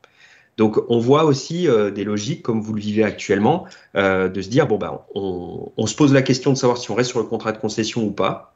Donc 0.58 0.78
on 0.90 1.00
voit 1.00 1.24
aussi 1.26 1.68
euh, 1.68 1.90
des 1.92 2.04
logiques, 2.04 2.44
comme 2.44 2.62
vous 2.62 2.74
le 2.74 2.82
vivez 2.82 3.04
actuellement, 3.04 3.66
euh, 3.96 4.30
de 4.30 4.42
se 4.42 4.50
dire, 4.50 4.68
bon, 4.68 4.78
ben, 4.78 5.00
on, 5.16 5.72
on, 5.76 5.88
se 5.88 5.96
pose 5.96 6.14
la 6.14 6.22
question 6.22 6.52
de 6.54 6.58
savoir 6.58 6.78
si 6.78 6.92
on 6.92 6.96
reste 6.96 7.10
sur 7.10 7.20
le 7.20 7.26
contrat 7.26 7.52
de 7.52 7.58
concession 7.58 8.04
ou 8.04 8.12
pas, 8.12 8.56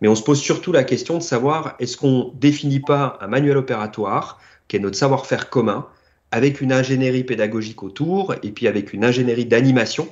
mais 0.00 0.08
on 0.08 0.14
se 0.14 0.22
pose 0.22 0.40
surtout 0.40 0.72
la 0.72 0.84
question 0.84 1.18
de 1.18 1.22
savoir, 1.22 1.74
est-ce 1.78 1.96
qu'on 1.96 2.32
définit 2.34 2.80
pas 2.80 3.18
un 3.20 3.28
manuel 3.28 3.56
opératoire, 3.56 4.40
qui 4.68 4.76
est 4.76 4.80
notre 4.80 4.96
savoir-faire 4.96 5.48
commun, 5.48 5.86
avec 6.32 6.60
une 6.60 6.72
ingénierie 6.72 7.24
pédagogique 7.24 7.82
autour 7.82 8.34
et 8.42 8.50
puis 8.50 8.66
avec 8.66 8.92
une 8.92 9.04
ingénierie 9.04 9.46
d'animation, 9.46 10.08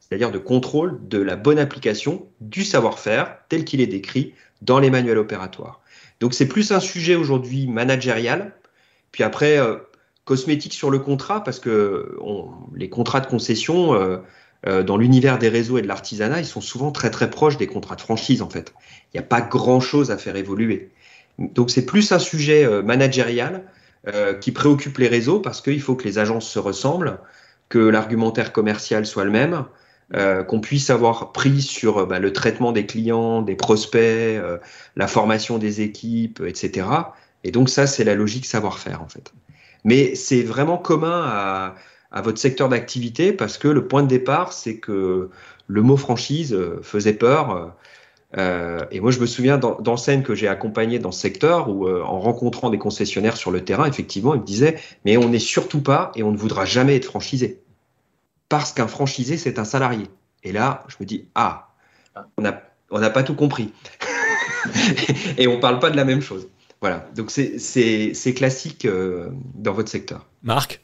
c'est-à-dire 0.00 0.30
de 0.30 0.38
contrôle 0.38 0.98
de 1.08 1.18
la 1.18 1.36
bonne 1.36 1.58
application 1.58 2.26
du 2.40 2.64
savoir-faire 2.64 3.36
tel 3.48 3.64
qu'il 3.64 3.80
est 3.80 3.86
décrit 3.86 4.34
dans 4.62 4.78
les 4.78 4.90
manuels 4.90 5.18
opératoires. 5.18 5.80
Donc 6.20 6.34
c'est 6.34 6.48
plus 6.48 6.72
un 6.72 6.80
sujet 6.80 7.14
aujourd'hui 7.14 7.66
managérial, 7.66 8.54
puis 9.12 9.22
après 9.22 9.58
euh, 9.58 9.76
cosmétique 10.28 10.74
sur 10.74 10.90
le 10.90 10.98
contrat, 10.98 11.42
parce 11.42 11.58
que 11.58 12.18
les 12.74 12.90
contrats 12.90 13.20
de 13.20 13.26
concession 13.26 13.94
euh, 13.94 14.18
euh, 14.66 14.82
dans 14.82 14.98
l'univers 14.98 15.38
des 15.38 15.48
réseaux 15.48 15.78
et 15.78 15.82
de 15.82 15.88
l'artisanat, 15.88 16.40
ils 16.40 16.46
sont 16.46 16.60
souvent 16.60 16.92
très 16.92 17.10
très 17.10 17.30
proches 17.30 17.56
des 17.56 17.66
contrats 17.66 17.96
de 17.96 18.02
franchise 18.02 18.42
en 18.42 18.50
fait. 18.50 18.74
Il 19.12 19.16
n'y 19.16 19.20
a 19.20 19.26
pas 19.26 19.40
grand-chose 19.40 20.10
à 20.10 20.18
faire 20.18 20.36
évoluer. 20.36 20.90
Donc 21.38 21.70
c'est 21.70 21.86
plus 21.86 22.12
un 22.12 22.18
sujet 22.18 22.68
managérial 22.82 23.64
euh, 24.06 24.32
qui 24.32 24.52
préoccupe 24.52 24.98
les 24.98 25.08
réseaux 25.08 25.40
parce 25.40 25.60
qu'il 25.60 25.82
faut 25.82 25.96
que 25.96 26.04
les 26.04 26.18
agences 26.18 26.48
se 26.48 26.60
ressemblent, 26.60 27.18
que 27.68 27.80
l'argumentaire 27.80 28.52
commercial 28.52 29.04
soit 29.04 29.24
le 29.24 29.30
même, 29.30 29.64
euh, 30.14 30.44
qu'on 30.44 30.60
puisse 30.60 30.88
avoir 30.88 31.32
pris 31.32 31.60
sur 31.60 31.98
euh, 31.98 32.06
bah, 32.06 32.20
le 32.20 32.32
traitement 32.32 32.70
des 32.70 32.86
clients, 32.86 33.42
des 33.42 33.56
prospects, 33.56 34.40
la 34.94 35.06
formation 35.08 35.58
des 35.58 35.80
équipes, 35.80 36.42
etc. 36.46 36.86
Et 37.42 37.50
donc 37.50 37.68
ça, 37.68 37.88
c'est 37.88 38.04
la 38.04 38.14
logique 38.14 38.46
savoir-faire 38.46 39.02
en 39.02 39.08
fait. 39.08 39.32
Mais 39.84 40.14
c'est 40.14 40.42
vraiment 40.42 40.78
commun 40.78 41.74
à, 42.10 42.22
votre 42.22 42.38
secteur 42.38 42.68
d'activité 42.68 43.32
parce 43.32 43.58
que 43.58 43.68
le 43.68 43.86
point 43.86 44.02
de 44.02 44.08
départ, 44.08 44.52
c'est 44.52 44.78
que 44.78 45.30
le 45.66 45.82
mot 45.82 45.96
franchise 45.96 46.56
faisait 46.82 47.12
peur. 47.12 47.74
Euh, 48.36 48.84
et 48.90 49.00
moi, 49.00 49.10
je 49.10 49.20
me 49.20 49.26
souviens 49.26 49.58
d'enseignes 49.58 50.22
que 50.22 50.34
j'ai 50.34 50.48
accompagnées 50.48 50.98
dans 50.98 51.12
ce 51.12 51.20
secteur 51.20 51.68
où, 51.70 51.86
euh, 51.86 52.02
en 52.02 52.20
rencontrant 52.20 52.70
des 52.70 52.78
concessionnaires 52.78 53.36
sur 53.36 53.50
le 53.50 53.64
terrain, 53.64 53.86
effectivement, 53.86 54.34
ils 54.34 54.40
me 54.40 54.46
disaient 54.46 54.78
Mais 55.04 55.16
on 55.16 55.28
n'est 55.28 55.38
surtout 55.38 55.80
pas 55.80 56.12
et 56.14 56.22
on 56.22 56.32
ne 56.32 56.36
voudra 56.36 56.64
jamais 56.64 56.96
être 56.96 57.06
franchisé. 57.06 57.62
Parce 58.48 58.72
qu'un 58.72 58.88
franchisé, 58.88 59.36
c'est 59.36 59.58
un 59.58 59.64
salarié. 59.64 60.06
Et 60.44 60.52
là, 60.52 60.84
je 60.88 60.96
me 61.00 61.06
dis 61.06 61.28
Ah, 61.34 61.68
on 62.36 62.42
n'a 62.42 63.10
pas 63.10 63.22
tout 63.22 63.34
compris. 63.34 63.72
et 65.38 65.46
on 65.48 65.56
ne 65.56 65.60
parle 65.60 65.78
pas 65.78 65.90
de 65.90 65.96
la 65.96 66.04
même 66.04 66.20
chose. 66.20 66.48
Voilà. 66.80 67.08
Donc, 67.16 67.30
c'est 67.30 68.34
classique 68.34 68.84
euh, 68.84 69.30
dans 69.54 69.72
votre 69.72 69.88
secteur. 69.88 70.26
Marc? 70.42 70.80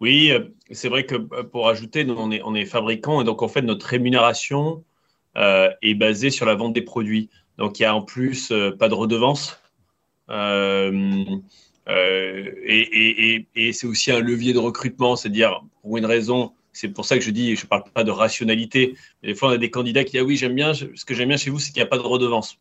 Oui, 0.00 0.32
c'est 0.70 0.88
vrai 0.88 1.06
que 1.06 1.16
pour 1.16 1.68
ajouter, 1.68 2.04
nous, 2.04 2.16
on 2.18 2.30
est, 2.32 2.42
on 2.42 2.54
est 2.54 2.64
fabricant 2.64 3.20
et 3.20 3.24
donc, 3.24 3.42
en 3.42 3.48
fait, 3.48 3.62
notre 3.62 3.86
rémunération 3.86 4.82
euh, 5.36 5.70
est 5.80 5.94
basé 5.94 6.30
sur 6.30 6.44
la 6.44 6.54
vente 6.54 6.72
des 6.74 6.82
produits. 6.82 7.30
Donc 7.56 7.78
il 7.78 7.84
y 7.84 7.86
a 7.86 7.94
en 7.94 8.02
plus 8.02 8.50
euh, 8.50 8.70
pas 8.70 8.88
de 8.88 8.94
redevance. 8.94 9.58
Euh, 10.28 11.24
et, 11.88 13.46
et 13.54 13.72
c'est 13.72 13.86
aussi 13.86 14.12
un 14.12 14.20
levier 14.20 14.52
de 14.52 14.58
recrutement, 14.58 15.16
c'est-à-dire 15.16 15.62
pour 15.80 15.96
une 15.96 16.06
raison 16.06 16.52
c'est 16.72 16.88
pour 16.88 17.04
ça 17.04 17.18
que 17.18 17.24
je 17.24 17.30
dis, 17.30 17.54
je 17.54 17.64
ne 17.64 17.68
parle 17.68 17.84
pas 17.92 18.04
de 18.04 18.10
rationalité. 18.10 18.96
Mais 19.22 19.30
des 19.30 19.34
fois, 19.34 19.50
on 19.50 19.52
a 19.52 19.58
des 19.58 19.70
candidats 19.70 20.04
qui 20.04 20.12
disent 20.12 20.22
ah 20.22 20.24
oui, 20.24 20.36
j'aime 20.36 20.54
bien, 20.54 20.72
ce 20.74 21.04
que 21.04 21.14
j'aime 21.14 21.28
bien 21.28 21.36
chez 21.36 21.50
vous, 21.50 21.58
c'est 21.58 21.72
qu'il 21.72 21.80
n'y 21.80 21.86
a 21.86 21.90
pas 21.90 21.98
de 21.98 22.02
redevance. 22.02 22.58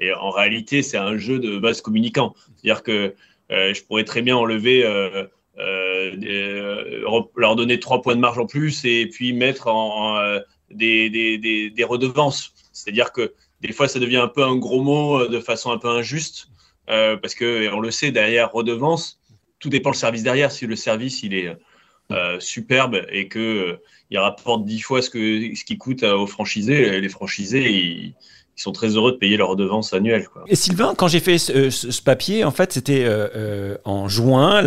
Et 0.00 0.12
en 0.12 0.30
réalité, 0.30 0.82
c'est 0.82 0.96
un 0.96 1.16
jeu 1.16 1.38
de 1.38 1.58
base 1.58 1.80
communicant. 1.80 2.34
C'est-à-dire 2.56 2.82
que 2.82 3.14
euh, 3.50 3.74
je 3.74 3.82
pourrais 3.82 4.04
très 4.04 4.22
bien 4.22 4.36
enlever, 4.36 4.84
euh, 4.84 5.24
euh, 5.58 7.02
leur 7.36 7.56
donner 7.56 7.80
trois 7.80 8.02
points 8.02 8.14
de 8.14 8.20
marge 8.20 8.38
en 8.38 8.46
plus 8.46 8.84
et 8.84 9.06
puis 9.06 9.32
mettre 9.32 9.66
en, 9.68 10.38
des, 10.70 11.84
redevances. 11.88 12.52
C'est-à-dire 12.72 13.12
que 13.12 13.34
des 13.60 13.72
fois, 13.72 13.88
ça 13.88 13.98
devient 13.98 14.18
un 14.18 14.28
peu 14.28 14.44
un 14.44 14.56
gros 14.56 14.82
mot 14.82 15.26
de 15.26 15.40
façon 15.40 15.72
un 15.72 15.78
peu 15.78 15.88
injuste 15.88 16.48
parce 16.86 17.34
que, 17.34 17.72
on 17.72 17.80
le 17.80 17.90
sait, 17.90 18.12
derrière 18.12 18.52
redevance, 18.52 19.18
tout 19.58 19.68
dépend 19.68 19.90
le 19.90 19.96
service 19.96 20.22
derrière. 20.22 20.52
Si 20.52 20.66
le 20.66 20.76
service, 20.76 21.22
il 21.22 21.34
est 21.34 21.56
superbe 22.38 23.04
et 23.10 23.28
que 23.28 23.38
euh, 23.38 23.82
il 24.10 24.18
rapporte 24.18 24.64
dix 24.64 24.80
fois 24.80 25.02
ce, 25.02 25.10
que, 25.10 25.54
ce 25.54 25.64
qui 25.64 25.76
coûte 25.76 26.02
aux 26.02 26.26
franchisés. 26.26 27.00
Les 27.00 27.08
franchisés, 27.08 27.70
ils, 27.70 28.14
sont 28.62 28.72
très 28.72 28.88
heureux 28.88 29.12
de 29.12 29.16
payer 29.16 29.36
leur 29.36 29.50
redevance 29.50 29.92
annuelle. 29.92 30.26
Et 30.46 30.56
Sylvain, 30.56 30.94
quand 30.96 31.08
j'ai 31.08 31.20
fait 31.20 31.38
ce, 31.38 32.02
papier, 32.02 32.44
en 32.44 32.50
fait, 32.50 32.72
c'était 32.72 33.04
euh, 33.06 33.76
en 33.84 34.08
juin. 34.08 34.62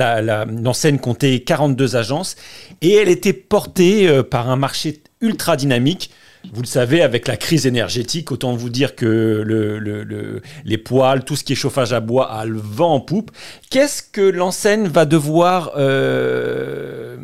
L'enseigne 0.45 0.95
la, 0.95 1.01
comptait 1.01 1.39
42 1.39 1.95
agences 1.95 2.36
et 2.81 2.93
elle 2.93 3.10
était 3.10 3.33
portée 3.33 4.24
par 4.24 4.50
un 4.50 4.55
marché 4.55 5.01
ultra 5.21 5.55
dynamique 5.55 6.12
vous 6.53 6.62
le 6.62 6.67
savez, 6.67 7.01
avec 7.01 7.27
la 7.27 7.38
crise 7.38 7.65
énergétique, 7.65 8.31
autant 8.31 8.53
vous 8.55 8.69
dire 8.69 8.95
que 8.95 9.05
le, 9.45 10.41
les 10.65 10.77
poêles, 10.77 11.24
tout 11.24 11.36
ce 11.36 11.43
qui 11.43 11.53
est 11.53 11.55
chauffage 11.55 11.93
à 11.93 12.00
bois 12.00 12.31
a 12.31 12.45
le 12.45 12.60
vent 12.60 12.95
en 12.95 13.00
poupe. 13.00 13.31
Qu'est-ce 13.69 14.01
que 14.01 14.21
l'enseigne 14.21 14.88
va 14.88 15.05
devoir... 15.05 15.71
Euh, 15.77 17.17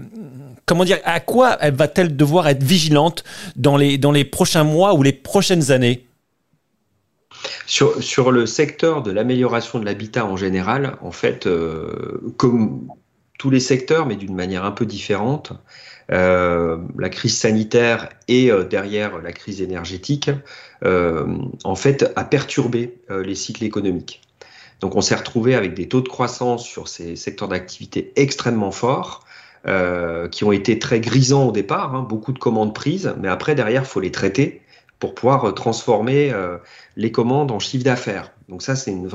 comment 0.66 0.86
dire 0.86 1.00
À 1.04 1.20
quoi 1.20 1.58
va-t-elle 1.72 2.16
devoir 2.16 2.48
être 2.48 2.64
vigilante 2.64 3.24
dans 3.56 3.76
les, 3.76 3.98
dans 3.98 4.12
les 4.12 4.24
prochains 4.24 4.64
mois 4.64 4.94
ou 4.94 5.04
les 5.04 5.14
prochaines 5.14 5.72
années? 5.72 6.07
Sur, 7.66 8.32
le 8.32 8.46
secteur 8.46 9.04
de 9.04 9.12
l'amélioration 9.12 9.80
de 9.80 9.86
l'habitat 9.86 10.26
en 10.26 10.38
général, 10.38 10.98
en 11.02 11.12
fait, 11.12 11.48
euh, 11.48 12.22
comme 12.38 12.88
tous 13.38 13.50
les 13.50 13.60
secteurs, 13.60 14.06
mais 14.06 14.16
d'une 14.16 14.36
manière 14.36 14.66
un 14.66 14.72
peu 14.72 14.86
différente, 14.86 15.52
euh, 16.12 16.78
la 16.98 17.10
crise 17.10 17.38
sanitaire 17.38 18.10
et 18.28 18.50
euh, 18.52 18.64
derrière 18.64 19.22
la 19.22 19.32
crise 19.32 19.62
énergétique, 19.62 20.30
en 20.84 21.76
fait, 21.76 22.12
a 22.16 22.24
perturbé 22.24 23.00
les 23.10 23.36
cycles 23.36 23.64
économiques. 23.64 24.22
Donc 24.80 24.96
on 24.96 25.02
s'est 25.02 25.16
retrouvé 25.16 25.56
avec 25.56 25.74
des 25.74 25.88
taux 25.88 26.02
de 26.02 26.08
croissance 26.08 26.64
sur 26.64 26.88
ces 26.88 27.16
secteurs 27.16 27.48
d'activité 27.48 28.14
extrêmement 28.16 28.72
forts, 28.72 29.26
qui 30.32 30.44
ont 30.46 30.52
été 30.52 30.80
très 30.80 31.00
grisants 31.02 31.48
au 31.48 31.52
départ, 31.52 31.96
hein, 31.96 32.06
beaucoup 32.08 32.32
de 32.32 32.40
commandes 32.40 32.74
prises, 32.76 33.14
mais 33.20 33.28
après 33.28 33.56
derrière, 33.56 33.82
il 33.82 33.88
faut 33.88 34.00
les 34.00 34.12
traiter 34.12 34.62
pour 35.00 35.14
pouvoir 35.16 35.54
transformer 35.54 36.34
les 36.96 37.12
commandes 37.12 37.52
en 37.52 37.60
chiffre 37.60 37.84
d'affaires. 37.84 38.32
Donc 38.50 38.62
ça, 38.62 38.76
c'est 38.76 38.92
une 38.92 39.08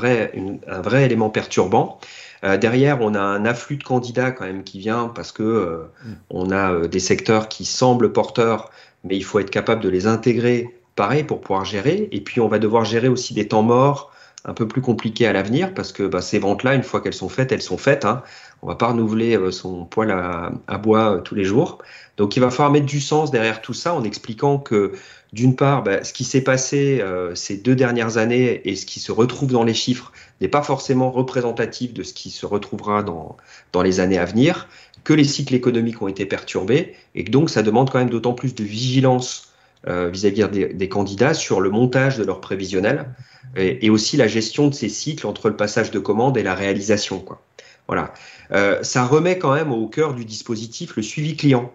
un 0.69 0.81
vrai 0.81 1.05
élément 1.05 1.31
perturbant. 1.31 1.99
Euh, 2.45 2.57
derrière, 2.57 3.01
on 3.01 3.15
a 3.15 3.21
un 3.21 3.45
afflux 3.45 3.77
de 3.77 3.85
candidats 3.85 4.33
quand 4.33 4.45
même 4.45 4.65
qui 4.65 4.79
vient 4.79 5.09
parce 5.15 5.33
que 5.33 5.43
euh, 5.43 5.85
on 6.31 6.51
a 6.51 6.73
euh, 6.73 6.89
des 6.89 6.99
secteurs 6.99 7.49
qui 7.49 7.65
semblent 7.65 8.13
porteurs, 8.13 8.71
mais 9.05 9.17
il 9.17 9.25
faut 9.25 9.39
être 9.39 9.51
capable 9.51 9.81
de 9.81 9.89
les 9.89 10.07
intégrer, 10.07 10.75
pareil, 10.97 11.23
pour 11.23 11.41
pouvoir 11.41 11.65
gérer. 11.65 12.09
Et 12.11 12.21
puis, 12.21 12.41
on 12.41 12.49
va 12.49 12.59
devoir 12.59 12.85
gérer 12.85 13.09
aussi 13.09 13.35
des 13.35 13.47
temps 13.47 13.63
morts 13.63 14.11
un 14.45 14.55
peu 14.55 14.67
plus 14.67 14.81
compliqués 14.81 15.29
à 15.29 15.33
l'avenir 15.33 15.73
parce 15.73 15.93
que 15.93 16.03
bah, 16.03 16.21
ces 16.21 16.41
ventes-là, 16.41 16.75
une 16.75 16.83
fois 16.83 17.01
qu'elles 17.01 17.15
sont 17.15 17.29
faites, 17.29 17.53
elles 17.53 17.63
sont 17.63 17.79
faites. 17.79 18.05
Hein. 18.05 18.25
On 18.63 18.67
va 18.67 18.75
pas 18.75 18.89
renouveler 18.89 19.39
son 19.53 19.85
poêle 19.85 20.11
à, 20.11 20.79
bois 20.79 21.21
tous 21.25 21.37
les 21.37 21.45
jours. 21.45 21.79
Donc, 22.17 22.37
il 22.37 22.41
va 22.41 22.51
falloir 22.51 22.73
mettre 22.73 22.87
du 22.87 23.01
sens 23.01 23.31
derrière 23.31 23.63
tout 23.63 23.73
ça 23.73 23.95
en 23.95 24.03
expliquant 24.03 24.59
que 24.59 24.93
d'une 25.33 25.57
part, 25.57 25.83
bah, 25.83 26.05
ce 26.05 26.13
qui 26.13 26.25
s'est 26.25 26.43
passé 26.43 27.03
ces 27.35 27.57
deux 27.57 27.75
dernières 27.75 28.19
années 28.19 28.61
et 28.69 28.77
ce 28.77 28.85
qui 28.85 29.01
se 29.01 29.13
retrouve 29.13 29.51
dans 29.51 29.65
les 29.65 29.73
chiffres, 29.73 30.13
n'est 30.41 30.49
pas 30.49 30.63
forcément 30.63 31.11
représentatif 31.11 31.95
de 31.95 32.03
ce 32.03 32.13
qui 32.13 32.31
se 32.31 32.45
retrouvera 32.45 33.03
dans, 33.03 33.37
dans 33.73 33.83
les 33.83 34.01
années 34.01 34.19
à 34.19 34.25
venir, 34.25 34.69
que 35.05 35.13
les 35.13 35.25
cycles 35.25 35.55
économiques 35.55 36.03
ont 36.03 36.09
été 36.09 36.27
perturbés, 36.27 36.95
et 37.15 37.25
que 37.25 37.31
donc 37.31 37.51
ça 37.51 37.63
demande 37.63 37.91
quand 37.91 37.99
même 37.99 38.11
d'autant 38.11 38.35
plus 38.35 38.55
de 38.55 38.65
vigilance 38.65 39.53
euh, 39.89 40.09
vis-à-vis 40.11 40.49
des, 40.49 40.89
candidats 40.89 41.35
sur 41.35 41.61
le 41.61 41.69
montage 41.69 42.17
de 42.17 42.25
leur 42.25 42.41
prévisionnel, 42.41 43.07
et, 43.57 43.91
aussi 43.91 44.17
la 44.17 44.29
gestion 44.29 44.69
de 44.69 44.75
ces 44.75 44.89
cycles 44.89 45.27
entre 45.27 45.49
le 45.49 45.57
passage 45.57 45.91
de 45.91 45.99
commande 45.99 46.37
et 46.37 46.43
la 46.43 46.55
réalisation. 46.55 47.19
Quoi. 47.19 47.43
Voilà. 47.89 48.15
Euh, 48.53 48.83
ça 48.83 49.05
remet 49.05 49.39
quand 49.39 49.55
même 49.55 49.73
au 49.73 49.89
cœur 49.89 50.15
du 50.15 50.25
dispositif 50.25 50.97
le 50.97 51.03
suivi 51.03 51.37
client, 51.37 51.73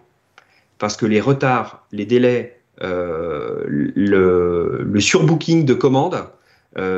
parce 0.78 0.96
que 0.96 1.04
les 1.04 1.20
retards, 1.20 1.86
les 1.92 2.06
délais, 2.06 2.57
euh, 2.57 2.57
le, 2.80 4.82
le, 4.82 5.00
surbooking 5.00 5.64
de 5.64 5.74
commandes 5.74 6.24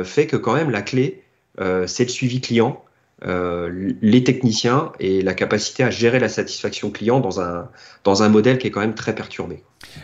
fait 0.03 0.27
que 0.27 0.35
quand 0.35 0.53
même 0.53 0.69
la 0.69 0.81
clé, 0.81 1.21
euh, 1.59 1.85
c'est 1.87 2.03
le 2.03 2.09
suivi 2.09 2.39
client, 2.39 2.83
euh, 3.23 3.93
les 4.01 4.23
techniciens 4.23 4.93
et 4.99 5.21
la 5.21 5.33
capacité 5.33 5.83
à 5.83 5.89
gérer 5.89 6.19
la 6.19 6.29
satisfaction 6.29 6.91
client 6.91 7.19
dans 7.19 7.41
un, 7.41 7.69
dans 8.03 8.23
un 8.23 8.29
modèle 8.29 8.57
qui 8.57 8.67
est 8.67 8.71
quand 8.71 8.79
même 8.79 8.95
très 8.95 9.13
perturbé. 9.13 9.63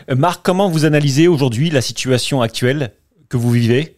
Euh, 0.09 0.15
Marc, 0.15 0.45
comment 0.45 0.69
vous 0.69 0.85
analysez 0.85 1.27
aujourd'hui 1.27 1.69
la 1.69 1.81
situation 1.81 2.41
actuelle 2.41 2.93
que 3.29 3.37
vous 3.37 3.51
vivez? 3.51 3.95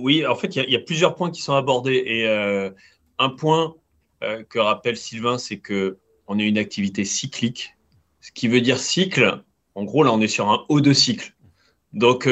Oui, 0.00 0.24
en 0.24 0.36
fait, 0.36 0.54
il 0.54 0.70
y, 0.70 0.76
a 0.76 0.80
plusieurs 0.80 1.16
points 1.16 1.32
qui 1.32 1.42
sont 1.42 1.54
abordés. 1.54 2.00
Et 2.06 2.28
un 3.18 3.28
point 3.28 3.74
que 4.20 4.58
rappelle 4.60 4.96
Sylvain, 4.96 5.36
c'est 5.36 5.58
qu'on 5.58 6.38
est 6.38 6.44
une 6.44 6.58
activité 6.58 7.04
cyclique. 7.04 7.74
Ce 8.20 8.30
qui 8.30 8.46
veut 8.46 8.60
dire 8.60 8.78
cycle, 8.78 9.42
en 9.78 9.84
gros, 9.84 10.02
là, 10.02 10.12
on 10.12 10.20
est 10.20 10.28
sur 10.28 10.48
un 10.48 10.64
haut 10.68 10.80
de 10.80 10.92
cycle. 10.92 11.34
Donc, 11.92 12.28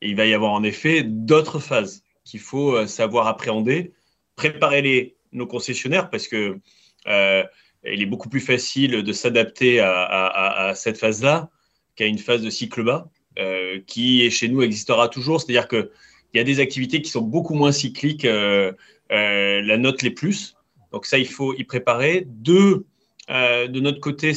il 0.00 0.16
va 0.16 0.26
y 0.26 0.34
avoir 0.34 0.52
en 0.52 0.62
effet 0.62 1.02
d'autres 1.02 1.58
phases 1.58 2.02
qu'il 2.24 2.40
faut 2.40 2.76
euh, 2.76 2.86
savoir 2.86 3.26
appréhender, 3.26 3.92
préparer 4.34 4.82
les, 4.82 5.16
nos 5.32 5.46
concessionnaires 5.46 6.10
parce 6.10 6.28
que 6.28 6.58
euh, 7.06 7.44
il 7.84 8.02
est 8.02 8.06
beaucoup 8.06 8.28
plus 8.28 8.40
facile 8.40 9.02
de 9.02 9.12
s'adapter 9.12 9.80
à, 9.80 10.72
cette 10.74 10.98
phase-là 10.98 11.50
qu'à 11.94 12.06
une 12.06 12.18
phase 12.18 12.42
de 12.42 12.50
cycle 12.50 12.82
bas 12.82 13.08
euh, 13.38 13.80
qui 13.86 14.28
chez 14.30 14.48
nous 14.48 14.62
existera 14.62 15.08
toujours. 15.08 15.40
C'est-à-dire 15.40 15.68
qu'il 15.68 15.88
y 16.34 16.40
a 16.40 16.44
des 16.44 16.58
activités 16.58 17.00
qui 17.00 17.10
sont 17.10 17.22
beaucoup 17.22 17.54
moins 17.54 17.70
cycliques, 17.70 18.24
la 18.24 19.76
note 19.78 20.02
les 20.02 20.10
plus. 20.10 20.56
Donc 20.90 21.06
ça, 21.06 21.16
il 21.18 21.28
faut 21.28 21.54
y 21.54 21.62
préparer. 21.62 22.26
De 22.26 22.84
notre 23.28 24.00
côté, 24.00 24.32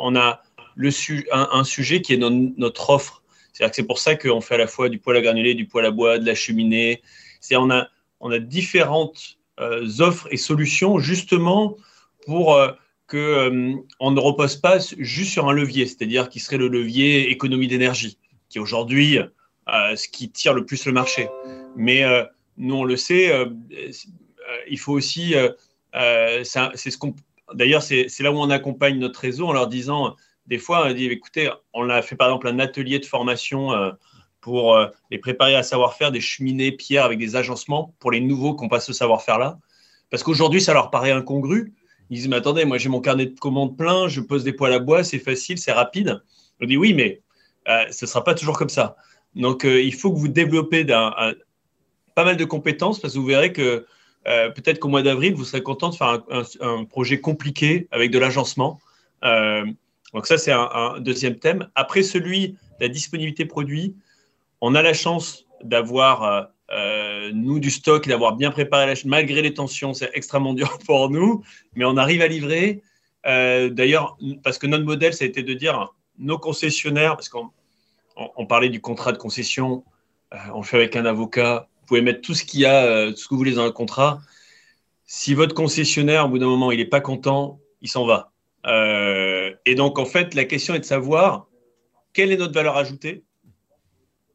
on 0.00 0.16
a 0.16 0.42
le 0.76 0.90
un, 1.32 1.64
sujet 1.64 2.02
qui 2.02 2.14
est 2.14 2.18
notre 2.18 2.90
offre 2.90 3.22
c'est 3.72 3.86
pour 3.86 3.98
ça 3.98 4.16
qu'on 4.16 4.40
fait 4.40 4.54
à 4.54 4.58
la 4.58 4.66
fois 4.66 4.88
du 4.88 4.98
poêle 4.98 5.16
à 5.16 5.22
granulés, 5.22 5.54
du 5.54 5.66
poêle 5.66 5.86
à 5.86 5.90
bois, 5.90 6.18
de 6.18 6.26
la 6.26 6.34
cheminée. 6.34 7.02
C'est 7.40 7.56
on 7.56 7.70
a, 7.70 7.88
on 8.20 8.30
a 8.30 8.38
différentes 8.38 9.38
euh, 9.60 9.88
offres 10.00 10.28
et 10.30 10.36
solutions 10.36 10.98
justement 10.98 11.76
pour 12.26 12.54
euh, 12.54 12.72
que 13.06 13.16
euh, 13.16 13.74
on 14.00 14.10
ne 14.10 14.20
repose 14.20 14.56
pas 14.56 14.78
juste 14.98 15.32
sur 15.32 15.48
un 15.48 15.52
levier, 15.52 15.86
c'est-à-dire 15.86 16.28
qui 16.28 16.40
serait 16.40 16.58
le 16.58 16.68
levier 16.68 17.30
économie 17.30 17.68
d'énergie, 17.68 18.18
qui 18.48 18.58
est 18.58 18.60
aujourd'hui 18.60 19.18
ce 19.68 20.08
qui 20.08 20.30
tire 20.30 20.54
le 20.54 20.64
plus 20.64 20.84
le 20.86 20.92
marché. 20.92 21.28
Mais 21.76 22.04
nous, 22.56 22.76
on 22.76 22.84
le 22.84 22.96
sait, 22.96 23.32
il 24.68 24.78
faut 24.78 24.92
aussi, 24.92 25.34
c'est 25.92 26.44
ce 26.44 26.96
d'ailleurs, 27.52 27.82
c'est 27.82 28.20
là 28.20 28.30
où 28.30 28.38
on 28.38 28.50
accompagne 28.50 28.98
notre 28.98 29.20
réseau 29.20 29.46
en 29.46 29.52
leur 29.52 29.66
disant 29.66 30.14
des 30.46 30.58
fois, 30.58 30.86
on 30.86 30.92
dit, 30.92 31.06
écoutez, 31.06 31.50
on 31.72 31.88
a 31.90 32.02
fait 32.02 32.16
par 32.16 32.28
exemple 32.28 32.48
un 32.48 32.58
atelier 32.58 32.98
de 32.98 33.04
formation 33.04 33.72
euh, 33.72 33.90
pour 34.40 34.74
euh, 34.74 34.86
les 35.10 35.18
préparer 35.18 35.56
à 35.56 35.62
savoir-faire 35.62 36.12
des 36.12 36.20
cheminées 36.20 36.72
pierres 36.72 37.04
avec 37.04 37.18
des 37.18 37.36
agencements 37.36 37.94
pour 37.98 38.12
les 38.12 38.20
nouveaux 38.20 38.54
qui 38.54 38.62
n'ont 38.62 38.68
pas 38.68 38.80
ce 38.80 38.92
savoir-faire-là. 38.92 39.58
Parce 40.10 40.22
qu'aujourd'hui, 40.22 40.60
ça 40.60 40.72
leur 40.72 40.90
paraît 40.90 41.10
incongru. 41.10 41.74
Ils 42.10 42.18
disent, 42.18 42.28
mais 42.28 42.36
attendez, 42.36 42.64
moi 42.64 42.78
j'ai 42.78 42.88
mon 42.88 43.00
carnet 43.00 43.26
de 43.26 43.38
commandes 43.38 43.76
plein, 43.76 44.06
je 44.06 44.20
pose 44.20 44.44
des 44.44 44.52
poils 44.52 44.72
à 44.72 44.78
bois, 44.78 45.02
c'est 45.02 45.18
facile, 45.18 45.58
c'est 45.58 45.72
rapide. 45.72 46.22
On 46.60 46.66
dit, 46.66 46.76
oui, 46.76 46.94
mais 46.94 47.22
euh, 47.68 47.84
ce 47.90 48.04
ne 48.04 48.08
sera 48.08 48.22
pas 48.22 48.34
toujours 48.34 48.56
comme 48.56 48.68
ça. 48.68 48.96
Donc, 49.34 49.64
il 49.64 49.92
faut 49.92 50.10
que 50.12 50.18
vous 50.18 50.28
développez 50.28 50.86
pas 50.86 52.24
mal 52.24 52.38
de 52.38 52.44
compétences 52.46 53.00
parce 53.00 53.12
que 53.12 53.18
vous 53.18 53.26
verrez 53.26 53.52
que 53.52 53.84
peut-être 54.24 54.78
qu'au 54.78 54.88
mois 54.88 55.02
d'avril, 55.02 55.34
vous 55.34 55.44
serez 55.44 55.62
content 55.62 55.90
de 55.90 55.94
faire 55.94 56.22
un, 56.30 56.42
un, 56.60 56.84
projet 56.86 57.20
compliqué 57.20 57.86
avec 57.90 58.10
de 58.10 58.18
l'agencement. 58.18 58.80
Donc 60.16 60.26
ça, 60.26 60.38
c'est 60.38 60.50
un, 60.50 60.98
deuxième 60.98 61.38
thème. 61.38 61.68
Après 61.74 62.02
celui 62.02 62.48
de 62.48 62.56
la 62.80 62.88
disponibilité 62.88 63.44
produit, 63.44 63.94
on 64.62 64.74
a 64.74 64.80
la 64.80 64.94
chance 64.94 65.44
d'avoir, 65.62 66.22
euh, 66.22 66.42
euh, 66.70 67.30
nous, 67.34 67.60
du 67.60 67.70
stock, 67.70 68.08
d'avoir 68.08 68.34
bien 68.34 68.50
préparé 68.50 68.86
la 68.86 68.94
chaîne. 68.94 69.10
Malgré 69.10 69.42
les 69.42 69.52
tensions, 69.52 69.92
c'est 69.92 70.10
extrêmement 70.14 70.54
dur 70.54 70.78
pour 70.86 71.10
nous, 71.10 71.44
mais 71.74 71.84
on 71.84 71.98
arrive 71.98 72.22
à 72.22 72.28
livrer. 72.28 72.80
Euh, 73.26 73.68
d'ailleurs, 73.68 74.16
parce 74.42 74.56
que 74.56 74.66
notre 74.66 74.84
modèle, 74.84 75.12
ça 75.12 75.26
a 75.26 75.28
été 75.28 75.42
de 75.42 75.52
dire, 75.52 75.92
nos 76.18 76.38
concessionnaires, 76.38 77.16
parce 77.16 77.28
qu'on 77.28 77.50
on, 78.16 78.46
parlait 78.46 78.70
du 78.70 78.80
contrat 78.80 79.12
de 79.12 79.18
concession, 79.18 79.84
on 80.54 80.60
le 80.60 80.64
fait 80.64 80.78
avec 80.78 80.96
un 80.96 81.04
avocat, 81.04 81.68
vous 81.82 81.86
pouvez 81.88 82.00
mettre 82.00 82.22
tout 82.22 82.32
ce 82.32 82.42
qu'il 82.42 82.60
y 82.60 82.64
a, 82.64 83.10
tout 83.10 83.18
ce 83.18 83.24
que 83.24 83.34
vous 83.34 83.38
voulez 83.38 83.52
dans 83.52 83.66
le 83.66 83.70
contrat. 83.70 84.22
si 85.04 85.34
votre 85.34 85.54
concessionnaire, 85.54 86.24
au 86.24 86.30
bout 86.30 86.38
d'un 86.38 86.46
moment, 86.46 86.72
il 86.72 86.78
n'est 86.78 86.86
pas 86.86 87.02
content, 87.02 87.60
il 87.82 87.90
s'en 87.90 88.06
va. 88.06 88.32
Euh, 88.66 89.52
et 89.64 89.74
donc, 89.74 89.98
en 89.98 90.04
fait, 90.04 90.34
la 90.34 90.44
question 90.44 90.74
est 90.74 90.80
de 90.80 90.84
savoir 90.84 91.48
quelle 92.12 92.32
est 92.32 92.36
notre 92.36 92.54
valeur 92.54 92.76
ajoutée, 92.76 93.24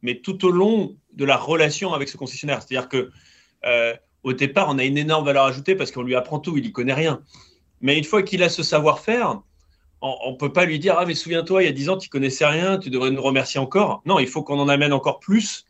mais 0.02 0.16
tout 0.16 0.44
au 0.44 0.50
long 0.50 0.96
de 1.12 1.24
la 1.24 1.36
relation 1.36 1.92
avec 1.92 2.08
ce 2.08 2.16
concessionnaire. 2.16 2.62
C'est-à-dire 2.62 2.88
que 2.88 3.10
euh, 3.64 3.94
au 4.22 4.32
départ, 4.32 4.68
on 4.68 4.78
a 4.78 4.84
une 4.84 4.98
énorme 4.98 5.24
valeur 5.24 5.44
ajoutée 5.44 5.74
parce 5.74 5.90
qu'on 5.90 6.02
lui 6.02 6.14
apprend 6.14 6.38
tout, 6.38 6.56
il 6.56 6.62
n'y 6.62 6.72
connaît 6.72 6.94
rien. 6.94 7.20
Mais 7.80 7.98
une 7.98 8.04
fois 8.04 8.22
qu'il 8.22 8.42
a 8.42 8.48
ce 8.48 8.62
savoir-faire, 8.62 9.40
on 10.00 10.32
ne 10.32 10.36
peut 10.36 10.52
pas 10.52 10.64
lui 10.64 10.78
dire 10.78 10.96
Ah, 10.98 11.04
mais 11.06 11.14
souviens-toi, 11.14 11.62
il 11.62 11.66
y 11.66 11.68
a 11.68 11.72
10 11.72 11.90
ans, 11.90 11.96
tu 11.96 12.08
connaissais 12.08 12.46
rien, 12.46 12.78
tu 12.78 12.90
devrais 12.90 13.10
nous 13.10 13.22
remercier 13.22 13.60
encore. 13.60 14.02
Non, 14.04 14.18
il 14.18 14.26
faut 14.26 14.42
qu'on 14.42 14.58
en 14.58 14.68
amène 14.68 14.92
encore 14.92 15.20
plus 15.20 15.64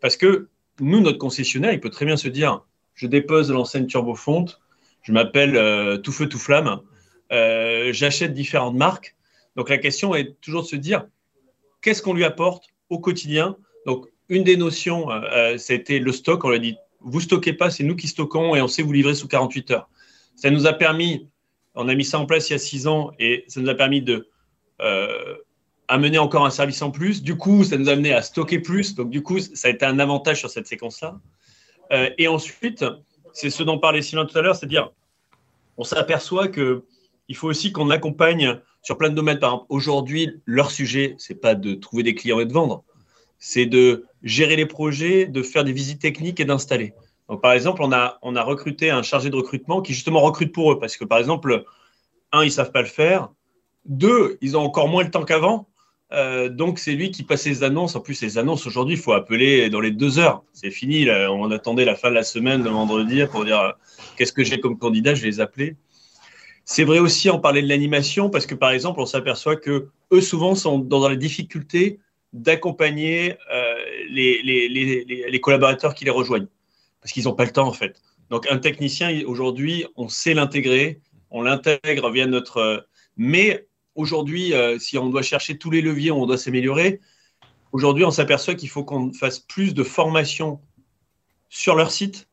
parce 0.00 0.16
que 0.16 0.48
nous, 0.80 1.00
notre 1.00 1.18
concessionnaire, 1.18 1.72
il 1.72 1.80
peut 1.80 1.90
très 1.90 2.04
bien 2.04 2.16
se 2.16 2.28
dire 2.28 2.62
Je 2.94 3.06
dépose 3.06 3.50
l'enseigne 3.50 3.86
Turbofonte, 3.86 4.60
je 5.02 5.12
m'appelle 5.12 5.56
euh, 5.56 5.98
Tout 5.98 6.12
Feu, 6.12 6.28
Tout 6.28 6.38
Flamme, 6.38 6.80
euh, 7.32 7.92
j'achète 7.92 8.34
différentes 8.34 8.76
marques. 8.76 9.14
Donc 9.56 9.68
la 9.68 9.78
question 9.78 10.14
est 10.14 10.40
toujours 10.40 10.62
de 10.62 10.68
se 10.68 10.76
dire 10.76 11.06
Qu'est-ce 11.80 12.02
qu'on 12.02 12.14
lui 12.14 12.24
apporte 12.24 12.68
au 12.88 12.98
quotidien? 12.98 13.56
Donc, 13.86 14.06
une 14.30 14.42
des 14.42 14.56
notions, 14.56 15.10
euh, 15.10 15.58
c'était 15.58 15.98
le 15.98 16.12
stock. 16.12 16.44
On 16.44 16.48
lui 16.48 16.56
a 16.56 16.60
dit 16.60 16.76
Vous 17.00 17.20
stockez 17.20 17.52
pas, 17.52 17.70
c'est 17.70 17.84
nous 17.84 17.96
qui 17.96 18.08
stockons 18.08 18.54
et 18.54 18.62
on 18.62 18.68
sait 18.68 18.82
vous 18.82 18.92
livrer 18.92 19.14
sous 19.14 19.28
48 19.28 19.70
heures. 19.72 19.88
Ça 20.34 20.50
nous 20.50 20.66
a 20.66 20.72
permis 20.72 21.28
on 21.74 21.88
a 21.88 21.94
mis 21.94 22.04
ça 22.04 22.18
en 22.18 22.26
place 22.26 22.50
il 22.50 22.52
y 22.52 22.56
a 22.56 22.58
six 22.58 22.86
ans 22.86 23.10
et 23.18 23.44
ça 23.48 23.60
nous 23.60 23.68
a 23.68 23.74
permis 23.74 24.00
de 24.00 24.28
euh, 24.80 25.36
amener 25.88 26.18
encore 26.18 26.46
un 26.46 26.50
service 26.50 26.80
en 26.82 26.90
plus. 26.90 27.22
Du 27.22 27.36
coup, 27.36 27.64
ça 27.64 27.76
nous 27.76 27.88
a 27.88 27.92
amené 27.92 28.12
à 28.12 28.22
stocker 28.22 28.60
plus. 28.60 28.94
Donc, 28.94 29.10
du 29.10 29.22
coup, 29.22 29.40
ça 29.40 29.68
a 29.68 29.70
été 29.70 29.84
un 29.84 29.98
avantage 29.98 30.38
sur 30.38 30.50
cette 30.50 30.66
séquence-là. 30.66 31.18
Euh, 31.92 32.10
et 32.16 32.28
ensuite, 32.28 32.84
c'est 33.32 33.50
ce 33.50 33.62
dont 33.62 33.78
parlait 33.78 34.02
Sylvain 34.02 34.24
tout 34.24 34.38
à 34.38 34.42
l'heure, 34.42 34.56
c'est-à-dire, 34.56 34.90
on 35.76 35.84
s'aperçoit 35.84 36.48
que 36.48 36.84
il 37.28 37.36
faut 37.36 37.48
aussi 37.48 37.72
qu'on 37.72 37.90
accompagne 37.90 38.60
sur 38.82 38.98
plein 38.98 39.08
de 39.08 39.14
domaines. 39.14 39.38
Par 39.38 39.50
exemple, 39.50 39.66
aujourd'hui, 39.70 40.30
leur 40.46 40.70
sujet, 40.70 41.14
c'est 41.18 41.40
pas 41.40 41.54
de 41.54 41.74
trouver 41.74 42.02
des 42.02 42.14
clients 42.14 42.40
et 42.40 42.46
de 42.46 42.52
vendre, 42.52 42.84
c'est 43.38 43.66
de 43.66 44.04
gérer 44.22 44.56
les 44.56 44.66
projets, 44.66 45.26
de 45.26 45.42
faire 45.42 45.64
des 45.64 45.72
visites 45.72 46.00
techniques 46.00 46.40
et 46.40 46.44
d'installer. 46.44 46.94
Donc, 47.28 47.40
par 47.40 47.52
exemple, 47.52 47.82
on 47.82 47.92
a, 47.92 48.42
recruté 48.42 48.90
un 48.90 49.02
chargé 49.02 49.30
de 49.30 49.36
recrutement 49.36 49.80
qui 49.80 49.94
justement 49.94 50.20
recrute 50.20 50.52
pour 50.52 50.72
eux 50.72 50.78
parce 50.78 50.96
que, 50.96 51.04
par 51.04 51.18
exemple, 51.18 51.64
un, 52.32 52.42
ils 52.42 52.46
ne 52.46 52.50
savent 52.50 52.72
pas 52.72 52.82
le 52.82 52.88
faire. 52.88 53.30
Deux, 53.86 54.38
ils 54.40 54.56
ont 54.56 54.60
encore 54.60 54.88
moins 54.88 55.04
le 55.04 55.10
temps 55.10 55.24
qu'avant. 55.24 55.68
Euh, 56.12 56.48
donc, 56.48 56.78
c'est 56.78 56.92
lui 56.92 57.10
qui 57.10 57.22
passe 57.22 57.46
les 57.46 57.64
annonces. 57.64 57.96
En 57.96 58.00
plus, 58.00 58.20
les 58.22 58.36
annonces, 58.36 58.66
aujourd'hui, 58.66 58.94
il 58.94 59.00
faut 59.00 59.12
appeler 59.12 59.70
dans 59.70 59.80
les 59.80 59.90
deux 59.90 60.18
heures. 60.18 60.42
C'est 60.52 60.70
fini. 60.70 61.08
On 61.10 61.50
attendait 61.50 61.86
la 61.86 61.96
fin 61.96 62.10
de 62.10 62.14
la 62.14 62.24
semaine, 62.24 62.62
le 62.62 62.70
vendredi, 62.70 63.22
pour 63.30 63.44
dire 63.44 63.60
euh, 63.60 63.72
qu'est-ce 64.16 64.32
que 64.32 64.44
j'ai 64.44 64.60
comme 64.60 64.78
candidat, 64.78 65.14
je 65.14 65.22
vais 65.22 65.28
les 65.28 65.40
appeler. 65.40 65.76
C'est 66.64 66.84
vrai 66.84 66.98
aussi 66.98 67.28
en 67.30 67.38
parler 67.38 67.62
de 67.62 67.68
l'animation 67.68 68.30
parce 68.30 68.46
que, 68.46 68.54
par 68.54 68.70
exemple, 68.70 69.00
on 69.00 69.06
s'aperçoit 69.06 69.56
que 69.56 69.88
eux, 70.12 70.20
souvent, 70.20 70.54
sont 70.54 70.78
dans 70.78 71.06
la 71.08 71.16
difficulté 71.16 72.00
d'accompagner 72.32 73.36
euh, 73.52 73.74
les, 74.08 74.42
les, 74.42 74.68
les, 74.68 75.04
les 75.28 75.40
collaborateurs 75.40 75.94
qui 75.94 76.04
les 76.04 76.10
rejoignent. 76.10 76.48
Parce 77.00 77.12
qu'ils 77.12 77.24
n'ont 77.24 77.34
pas 77.34 77.44
le 77.44 77.52
temps 77.52 77.68
en 77.68 77.72
fait. 77.72 78.00
Donc 78.30 78.50
un 78.50 78.58
technicien, 78.58 79.22
aujourd'hui, 79.26 79.84
on 79.96 80.08
sait 80.08 80.34
l'intégrer, 80.34 81.00
on 81.30 81.42
l'intègre 81.42 82.10
via 82.10 82.26
notre... 82.26 82.56
Euh, 82.56 82.80
mais 83.16 83.66
aujourd'hui, 83.94 84.54
euh, 84.54 84.78
si 84.78 84.98
on 84.98 85.10
doit 85.10 85.22
chercher 85.22 85.58
tous 85.58 85.70
les 85.70 85.82
leviers, 85.82 86.10
on 86.10 86.26
doit 86.26 86.38
s'améliorer, 86.38 87.00
aujourd'hui, 87.72 88.04
on 88.04 88.10
s'aperçoit 88.10 88.54
qu'il 88.54 88.70
faut 88.70 88.84
qu'on 88.84 89.12
fasse 89.12 89.38
plus 89.38 89.74
de 89.74 89.84
formation 89.84 90.60
sur 91.50 91.76
leur 91.76 91.90
site, 91.90 92.26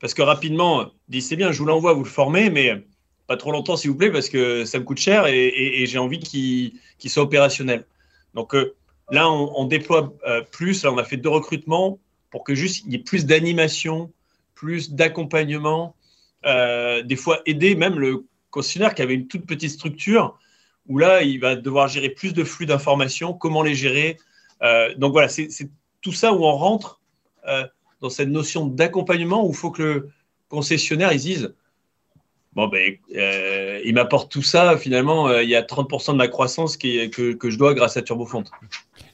parce 0.00 0.14
que 0.14 0.22
rapidement, 0.22 0.90
dit 1.08 1.20
c'est 1.20 1.36
bien, 1.36 1.52
je 1.52 1.58
vous 1.58 1.66
l'envoie, 1.66 1.92
vous 1.92 2.04
le 2.04 2.08
formez, 2.08 2.50
mais 2.50 2.84
pas 3.28 3.36
trop 3.36 3.52
longtemps 3.52 3.76
s'il 3.76 3.90
vous 3.90 3.96
plaît, 3.96 4.10
parce 4.10 4.28
que 4.28 4.64
ça 4.64 4.78
me 4.78 4.84
coûte 4.84 4.98
cher 4.98 5.26
et, 5.26 5.84
j'ai 5.86 5.98
envie 5.98 6.18
qu'il 6.18 7.10
soit 7.10 7.22
opérationnel. 7.22 7.86
Donc 8.34 8.54
euh, 8.54 8.74
là, 9.10 9.30
on, 9.30 9.64
déploie 9.64 10.12
plus, 10.50 10.82
là, 10.82 10.92
on 10.92 10.98
a 10.98 11.04
fait 11.04 11.16
deux 11.16 11.28
recrutements, 11.28 12.00
pour 12.30 12.44
que 12.44 12.54
juste 12.54 12.84
il 12.86 12.92
y 12.92 12.96
ait 12.96 13.02
plus 13.02 13.26
d'animation, 13.26 14.12
plus 14.54 14.92
d'accompagnement, 14.92 15.94
euh, 16.46 17.02
des 17.02 17.16
fois 17.16 17.40
aider 17.46 17.74
même 17.74 17.98
le 17.98 18.24
concessionnaire 18.50 18.94
qui 18.94 19.02
avait 19.02 19.14
une 19.14 19.28
toute 19.28 19.46
petite 19.46 19.70
structure, 19.70 20.38
où 20.86 20.98
là, 20.98 21.22
il 21.22 21.40
va 21.40 21.56
devoir 21.56 21.88
gérer 21.88 22.08
plus 22.08 22.32
de 22.32 22.44
flux 22.44 22.66
d'informations, 22.66 23.32
comment 23.32 23.62
les 23.62 23.74
gérer. 23.74 24.16
Euh, 24.62 24.94
donc 24.96 25.12
voilà, 25.12 25.28
c'est 25.28 25.48
tout 26.00 26.12
ça 26.12 26.32
où 26.32 26.44
on 26.44 26.56
rentre 26.56 27.00
euh, 27.46 27.66
dans 28.00 28.10
cette 28.10 28.28
notion 28.28 28.66
d'accompagnement 28.66 29.46
où 29.46 29.50
il 29.50 29.56
faut 29.56 29.70
que 29.70 29.82
le 29.82 30.10
concessionnaire 30.48 31.12
il 31.12 31.20
dise 31.20 31.54
bon 32.58 32.68
ben 32.68 32.94
il 33.84 33.94
m'apporte 33.94 34.30
tout 34.30 34.42
ça 34.42 34.76
finalement 34.76 35.30
il 35.38 35.48
y 35.48 35.54
a 35.54 35.62
30% 35.62 36.12
de 36.12 36.16
ma 36.16 36.28
croissance 36.28 36.76
qui, 36.76 37.08
que, 37.10 37.32
que, 37.32 37.50
je 37.50 37.56
dois 37.56 37.74
grâce 37.74 37.96
à 37.96 38.02
Turbofonte. 38.02 38.50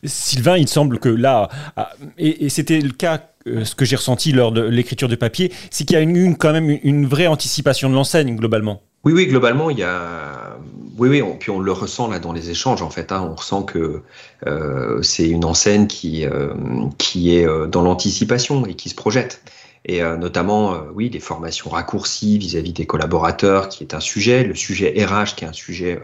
Sylvain, 0.04 0.56
il 0.56 0.68
semble 0.68 0.98
que 0.98 1.08
là, 1.08 1.48
ah, 1.76 1.90
et, 2.18 2.48
c'était 2.48 2.80
le 2.80 2.90
cas, 2.90 3.20
euh, 3.46 3.64
ce 3.64 3.74
que 3.74 3.84
j'ai 3.84 3.96
ressenti 3.96 4.32
lors 4.32 4.52
de 4.52 4.62
l'écriture 4.62 5.08
de 5.08 5.16
papier, 5.16 5.52
c'est 5.70 5.84
qu'il 5.84 5.94
y 5.94 5.98
a 5.98 6.02
une, 6.02 6.36
quand 6.36 6.52
même 6.52 6.78
une, 6.82 7.06
vraie 7.06 7.26
anticipation 7.26 7.88
de 7.88 7.94
l'enseigne 7.94 8.36
globalement. 8.36 8.82
Oui, 9.04 9.12
oui, 9.12 9.26
globalement, 9.26 9.70
il 9.70 9.78
y 9.78 9.82
a. 9.82 10.56
Oui, 10.96 11.08
oui, 11.08 11.20
on, 11.20 11.36
puis 11.36 11.50
on 11.50 11.58
le 11.58 11.72
ressent 11.72 12.08
là 12.08 12.18
dans 12.18 12.32
les 12.32 12.50
échanges 12.50 12.80
en 12.80 12.88
fait. 12.88 13.12
Hein. 13.12 13.28
on 13.30 13.34
ressent 13.34 13.62
que 13.62 14.02
euh, 14.46 15.02
c'est 15.02 15.28
une 15.28 15.44
enseigne 15.44 15.86
qui, 15.86 16.24
euh, 16.24 16.54
qui 16.98 17.36
est 17.36 17.46
dans 17.68 17.82
l'anticipation 17.82 18.64
et 18.64 18.74
qui 18.74 18.88
se 18.88 18.94
projette. 18.94 19.42
Et 19.86 20.00
notamment, 20.02 20.78
oui, 20.94 21.10
les 21.10 21.20
formations 21.20 21.68
raccourcies 21.68 22.38
vis-à-vis 22.38 22.70
-vis 22.70 22.76
des 22.76 22.86
collaborateurs, 22.86 23.68
qui 23.68 23.84
est 23.84 23.92
un 23.92 24.00
sujet, 24.00 24.42
le 24.42 24.54
sujet 24.54 24.94
RH, 25.04 25.34
qui 25.36 25.44
est 25.44 25.48
un 25.48 25.52
sujet 25.52 26.00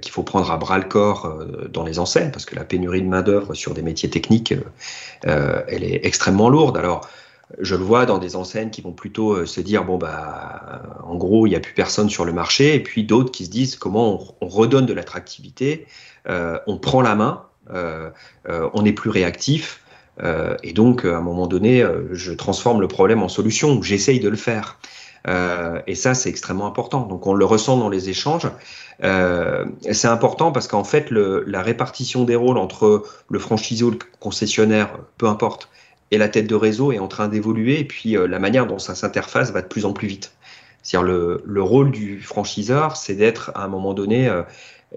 qu'il 0.00 0.12
faut 0.12 0.22
prendre 0.22 0.50
à 0.50 0.56
bras 0.56 0.78
le 0.78 0.84
corps 0.84 1.26
euh, 1.26 1.68
dans 1.68 1.84
les 1.84 1.98
enseignes, 1.98 2.30
parce 2.30 2.44
que 2.44 2.56
la 2.56 2.64
pénurie 2.64 3.02
de 3.02 3.08
main-d'œuvre 3.08 3.54
sur 3.54 3.74
des 3.74 3.82
métiers 3.82 4.10
techniques, 4.10 4.54
euh, 5.26 5.62
elle 5.68 5.84
est 5.84 6.04
extrêmement 6.04 6.48
lourde. 6.48 6.76
Alors, 6.76 7.08
je 7.60 7.76
le 7.76 7.84
vois 7.84 8.06
dans 8.06 8.18
des 8.18 8.34
enseignes 8.34 8.70
qui 8.70 8.80
vont 8.80 8.92
plutôt 8.92 9.32
euh, 9.32 9.46
se 9.46 9.60
dire 9.60 9.84
bon 9.84 9.98
bah 9.98 10.82
en 11.04 11.16
gros 11.16 11.46
il 11.46 11.50
n'y 11.50 11.56
a 11.56 11.60
plus 11.60 11.74
personne 11.74 12.08
sur 12.08 12.24
le 12.24 12.32
marché 12.32 12.74
et 12.74 12.82
puis 12.82 13.04
d'autres 13.04 13.30
qui 13.30 13.44
se 13.44 13.50
disent 13.50 13.76
comment 13.76 14.24
on, 14.40 14.48
redonne 14.48 14.86
de 14.86 14.94
l'attractivité, 14.94 15.86
on 16.26 16.78
prend 16.78 17.02
la 17.02 17.14
main, 17.14 17.42
on 17.68 18.84
est 18.86 18.92
plus 18.92 19.10
réactif 19.10 19.81
et 20.62 20.72
donc 20.72 21.04
à 21.04 21.16
un 21.16 21.20
moment 21.20 21.46
donné 21.46 21.84
je 22.12 22.32
transforme 22.32 22.80
le 22.80 22.88
problème 22.88 23.22
en 23.22 23.28
solution 23.28 23.72
ou 23.72 23.82
j'essaye 23.82 24.20
de 24.20 24.28
le 24.28 24.36
faire. 24.36 24.78
et 25.86 25.94
ça 25.94 26.14
c'est 26.14 26.28
extrêmement 26.28 26.66
important. 26.66 27.06
Donc 27.06 27.26
on 27.26 27.34
le 27.34 27.44
ressent 27.44 27.76
dans 27.76 27.88
les 27.88 28.10
échanges. 28.10 28.48
Euh, 29.04 29.64
c'est 29.90 30.08
important 30.08 30.52
parce 30.52 30.68
qu'en 30.68 30.84
fait, 30.84 31.10
la 31.10 31.62
répartition 31.62 32.24
des 32.24 32.36
rôles 32.36 32.58
entre 32.58 33.04
le 33.30 33.38
franchisé 33.38 33.84
ou 33.84 33.90
le 33.90 33.98
concessionnaire, 34.20 34.98
peu 35.18 35.26
importe, 35.26 35.68
et 36.10 36.18
la 36.18 36.28
tête 36.28 36.46
de 36.46 36.54
réseau 36.54 36.92
est 36.92 36.98
en 36.98 37.08
train 37.08 37.28
d'évoluer 37.28 37.80
et 37.80 37.84
puis 37.84 38.16
euh, 38.16 38.26
la 38.26 38.38
manière 38.38 38.66
dont 38.66 38.78
ça 38.78 38.94
s'interface 38.94 39.50
va 39.50 39.62
de 39.62 39.66
plus 39.66 39.86
en 39.86 39.92
plus 39.92 40.08
vite. 40.08 40.32
C'est-à-dire 40.82 41.08
le, 41.08 41.42
le, 41.46 41.62
rôle 41.62 41.90
du 41.90 42.20
franchiseur, 42.20 42.96
c'est 42.96 43.14
d'être 43.14 43.50
à 43.54 43.64
un 43.64 43.68
moment 43.68 43.94
donné, 43.94 44.28
euh, 44.28 44.42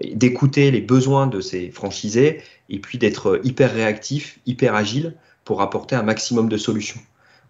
d'écouter 0.02 0.70
les 0.70 0.80
besoins 0.80 1.26
de 1.26 1.40
ses 1.40 1.70
franchisés 1.70 2.42
et 2.68 2.78
puis 2.78 2.98
d'être 2.98 3.40
hyper 3.44 3.72
réactif, 3.72 4.38
hyper 4.46 4.74
agile 4.74 5.14
pour 5.44 5.62
apporter 5.62 5.96
un 5.96 6.02
maximum 6.02 6.48
de 6.48 6.56
solutions. 6.56 7.00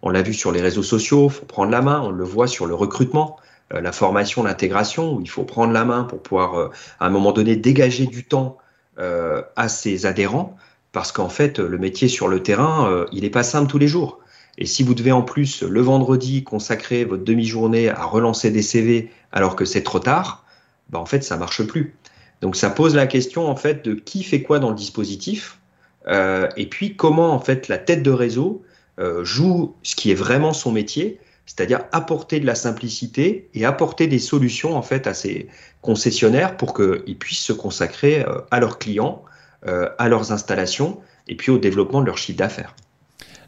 On 0.01 0.09
l'a 0.09 0.21
vu 0.21 0.33
sur 0.33 0.51
les 0.51 0.61
réseaux 0.61 0.83
sociaux, 0.83 1.29
faut 1.29 1.45
prendre 1.45 1.71
la 1.71 1.81
main, 1.81 2.01
on 2.01 2.11
le 2.11 2.23
voit 2.23 2.47
sur 2.47 2.65
le 2.65 2.75
recrutement. 2.75 3.37
Euh, 3.73 3.81
la 3.81 3.91
formation, 3.91 4.43
l'intégration, 4.43 5.15
où 5.15 5.21
il 5.21 5.29
faut 5.29 5.43
prendre 5.43 5.73
la 5.73 5.85
main 5.85 6.03
pour 6.03 6.21
pouvoir, 6.21 6.55
euh, 6.55 6.69
à 6.99 7.07
un 7.07 7.09
moment 7.09 7.31
donné, 7.31 7.55
dégager 7.55 8.05
du 8.05 8.23
temps 8.23 8.57
euh, 8.99 9.41
à 9.55 9.67
ses 9.67 10.05
adhérents, 10.05 10.55
parce 10.91 11.11
qu'en 11.11 11.29
fait, 11.29 11.59
le 11.59 11.77
métier 11.77 12.07
sur 12.07 12.27
le 12.27 12.41
terrain, 12.41 13.05
il 13.11 13.21
n'est 13.21 13.29
pas 13.29 13.43
simple 13.43 13.69
tous 13.69 13.77
les 13.77 13.87
jours. 13.87 14.19
Et 14.57 14.65
si 14.65 14.81
vous 14.81 14.95
devez 14.95 15.11
en 15.11 15.21
plus, 15.21 15.61
le 15.61 15.81
vendredi, 15.81 16.43
consacrer 16.43 17.05
votre 17.05 17.23
demi-journée 17.23 17.89
à 17.89 18.03
relancer 18.05 18.49
des 18.49 18.63
CV 18.63 19.11
alors 19.31 19.55
que 19.55 19.65
c'est 19.65 19.83
trop 19.83 19.99
tard, 19.99 20.43
bah 20.89 20.99
en 20.99 21.05
fait, 21.05 21.23
ça 21.23 21.37
marche 21.37 21.61
plus. 21.63 21.95
Donc 22.41 22.55
ça 22.55 22.69
pose 22.69 22.95
la 22.95 23.07
question 23.07 23.47
en 23.47 23.55
fait 23.55 23.83
de 23.83 23.93
qui 23.93 24.23
fait 24.23 24.41
quoi 24.41 24.59
dans 24.59 24.69
le 24.69 24.75
dispositif, 24.75 25.59
euh, 26.07 26.47
et 26.55 26.67
puis 26.67 26.95
comment 26.95 27.33
en 27.33 27.39
fait 27.39 27.67
la 27.67 27.77
tête 27.77 28.03
de 28.03 28.11
réseau 28.11 28.63
euh, 28.99 29.23
joue 29.23 29.75
ce 29.83 29.95
qui 29.95 30.09
est 30.09 30.15
vraiment 30.15 30.53
son 30.53 30.71
métier, 30.71 31.19
c'est-à-dire 31.45 31.81
apporter 31.91 32.39
de 32.39 32.45
la 32.45 32.55
simplicité 32.55 33.47
et 33.53 33.63
apporter 33.63 34.07
des 34.07 34.17
solutions 34.17 34.75
en 34.75 34.81
fait 34.81 35.05
à 35.05 35.13
ces 35.13 35.47
concessionnaires 35.81 36.57
pour 36.57 36.73
qu'ils 36.73 37.17
puissent 37.17 37.43
se 37.43 37.53
consacrer 37.53 38.21
euh, 38.21 38.41
à 38.49 38.59
leurs 38.59 38.79
clients, 38.79 39.23
euh, 39.67 39.89
à 39.99 40.09
leurs 40.09 40.31
installations 40.31 40.99
et 41.27 41.35
puis 41.35 41.51
au 41.51 41.59
développement 41.59 42.01
de 42.01 42.07
leur 42.07 42.17
chiffre 42.17 42.39
d'affaires. 42.39 42.75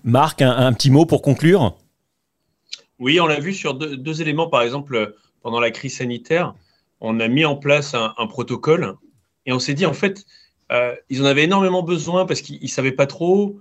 Marc, 0.04 0.42
un, 0.42 0.72
petit 0.72 0.92
mot 0.92 1.06
pour 1.06 1.22
conclure? 1.22 1.76
Oui, 3.00 3.20
on 3.20 3.26
l'a 3.26 3.40
vu 3.40 3.54
sur 3.54 3.74
deux, 3.74 4.22
éléments. 4.22 4.50
Par 4.50 4.62
exemple, 4.62 5.16
pendant 5.42 5.60
la 5.60 5.72
crise 5.72 5.98
sanitaire, 5.98 6.54
on 7.02 7.20
a 7.20 7.28
mis 7.28 7.46
en 7.46 7.56
place 7.56 7.94
un, 7.94 8.28
protocole 8.28 8.96
et 9.46 9.54
on 9.54 9.60
s'est 9.60 9.74
dit 9.74 9.86
en 9.86 9.94
fait, 9.94 10.26
euh, 10.72 10.96
ils 11.10 11.22
en 11.22 11.26
avaient 11.26 11.44
énormément 11.44 11.84
besoin 11.84 12.26
parce 12.26 12.42
qu'ils 12.42 12.62
ne 12.62 12.68
savaient 12.68 12.92
pas 12.92 13.08
trop. 13.08 13.60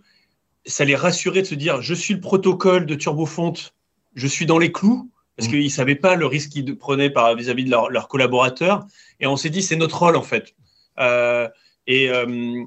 Ça 0.67 0.85
les 0.85 0.97
rassurait 0.97 1.43
de 1.43 1.47
se 1.47 1.55
dire 1.55 1.81
je 1.83 1.95
suis 1.95 2.15
le 2.15 2.21
protocole 2.21 2.87
de 2.87 2.95
Turbofonte 2.95 3.73
je 4.19 4.27
suis 4.27 4.47
dans 4.47 4.59
les 4.59 4.73
clous, 4.73 5.11
parce 5.37 5.49
mm. 5.49 5.53
qu'ils 5.53 5.65
ne 5.65 5.69
savaient 5.71 5.95
pas 5.95 6.17
le 6.17 6.27
risque 6.27 6.51
qu'ils 6.51 6.77
prenaient 6.77 7.13
vis-à-vis 7.37 7.65
de 7.65 7.71
leurs 7.71 8.09
collaborateurs. 8.09 8.85
Et 9.21 9.27
on 9.27 9.37
s'est 9.37 9.51
dit, 9.51 9.63
c'est 9.63 9.77
notre 9.77 9.99
rôle 9.99 10.17
en 10.17 10.23
fait. 10.23 10.55
Euh, 10.99 11.49
et 11.87 12.11
euh, 12.11 12.65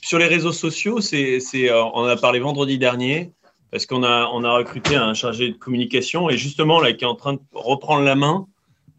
sur 0.00 0.18
les 0.18 0.26
réseaux 0.26 0.52
sociaux, 0.52 1.00
c'est, 1.00 1.40
on 1.72 1.94
en 1.94 2.04
a 2.04 2.16
parlé 2.16 2.40
vendredi 2.40 2.78
dernier, 2.78 3.32
parce 3.70 3.86
qu'on 3.86 4.02
a, 4.02 4.30
on 4.32 4.44
a 4.44 4.52
recruté 4.52 4.96
un 4.96 5.14
chargé 5.14 5.50
de 5.50 5.56
communication, 5.56 6.30
et 6.30 6.36
justement, 6.36 6.80
là, 6.80 6.92
qui 6.92 7.04
est 7.04 7.08
en 7.08 7.14
train 7.14 7.34
de 7.34 7.40
reprendre 7.52 8.02
la 8.02 8.14
main. 8.14 8.46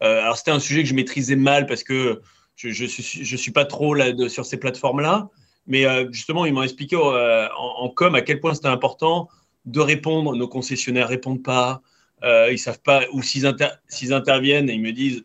Alors, 0.00 0.36
c'était 0.36 0.50
un 0.50 0.60
sujet 0.60 0.82
que 0.82 0.88
je 0.88 0.94
maîtrisais 0.94 1.36
mal 1.36 1.66
parce 1.66 1.82
que 1.82 2.20
je 2.56 2.68
ne 2.68 3.36
suis, 3.36 3.52
pas 3.52 3.64
trop 3.64 3.94
là, 3.94 4.12
sur 4.28 4.44
ces 4.44 4.58
plateformes-là. 4.58 5.28
Mais 5.66 5.84
justement, 6.12 6.46
ils 6.46 6.52
m'ont 6.52 6.62
expliqué 6.62 6.96
en, 6.96 7.12
en, 7.56 7.88
com 7.90 8.14
à 8.14 8.22
quel 8.22 8.40
point 8.40 8.54
c'était 8.54 8.68
important 8.68 9.28
de 9.66 9.80
répondre. 9.80 10.34
Nos 10.34 10.48
concessionnaires 10.48 11.08
répondent 11.08 11.42
pas. 11.42 11.82
Euh, 12.22 12.52
ils 12.52 12.58
savent 12.58 12.80
pas, 12.80 13.04
ou 13.12 13.22
s'ils, 13.22 13.46
interviennent 13.46 14.68
et 14.68 14.74
ils 14.74 14.82
me 14.82 14.92
disent, 14.92 15.24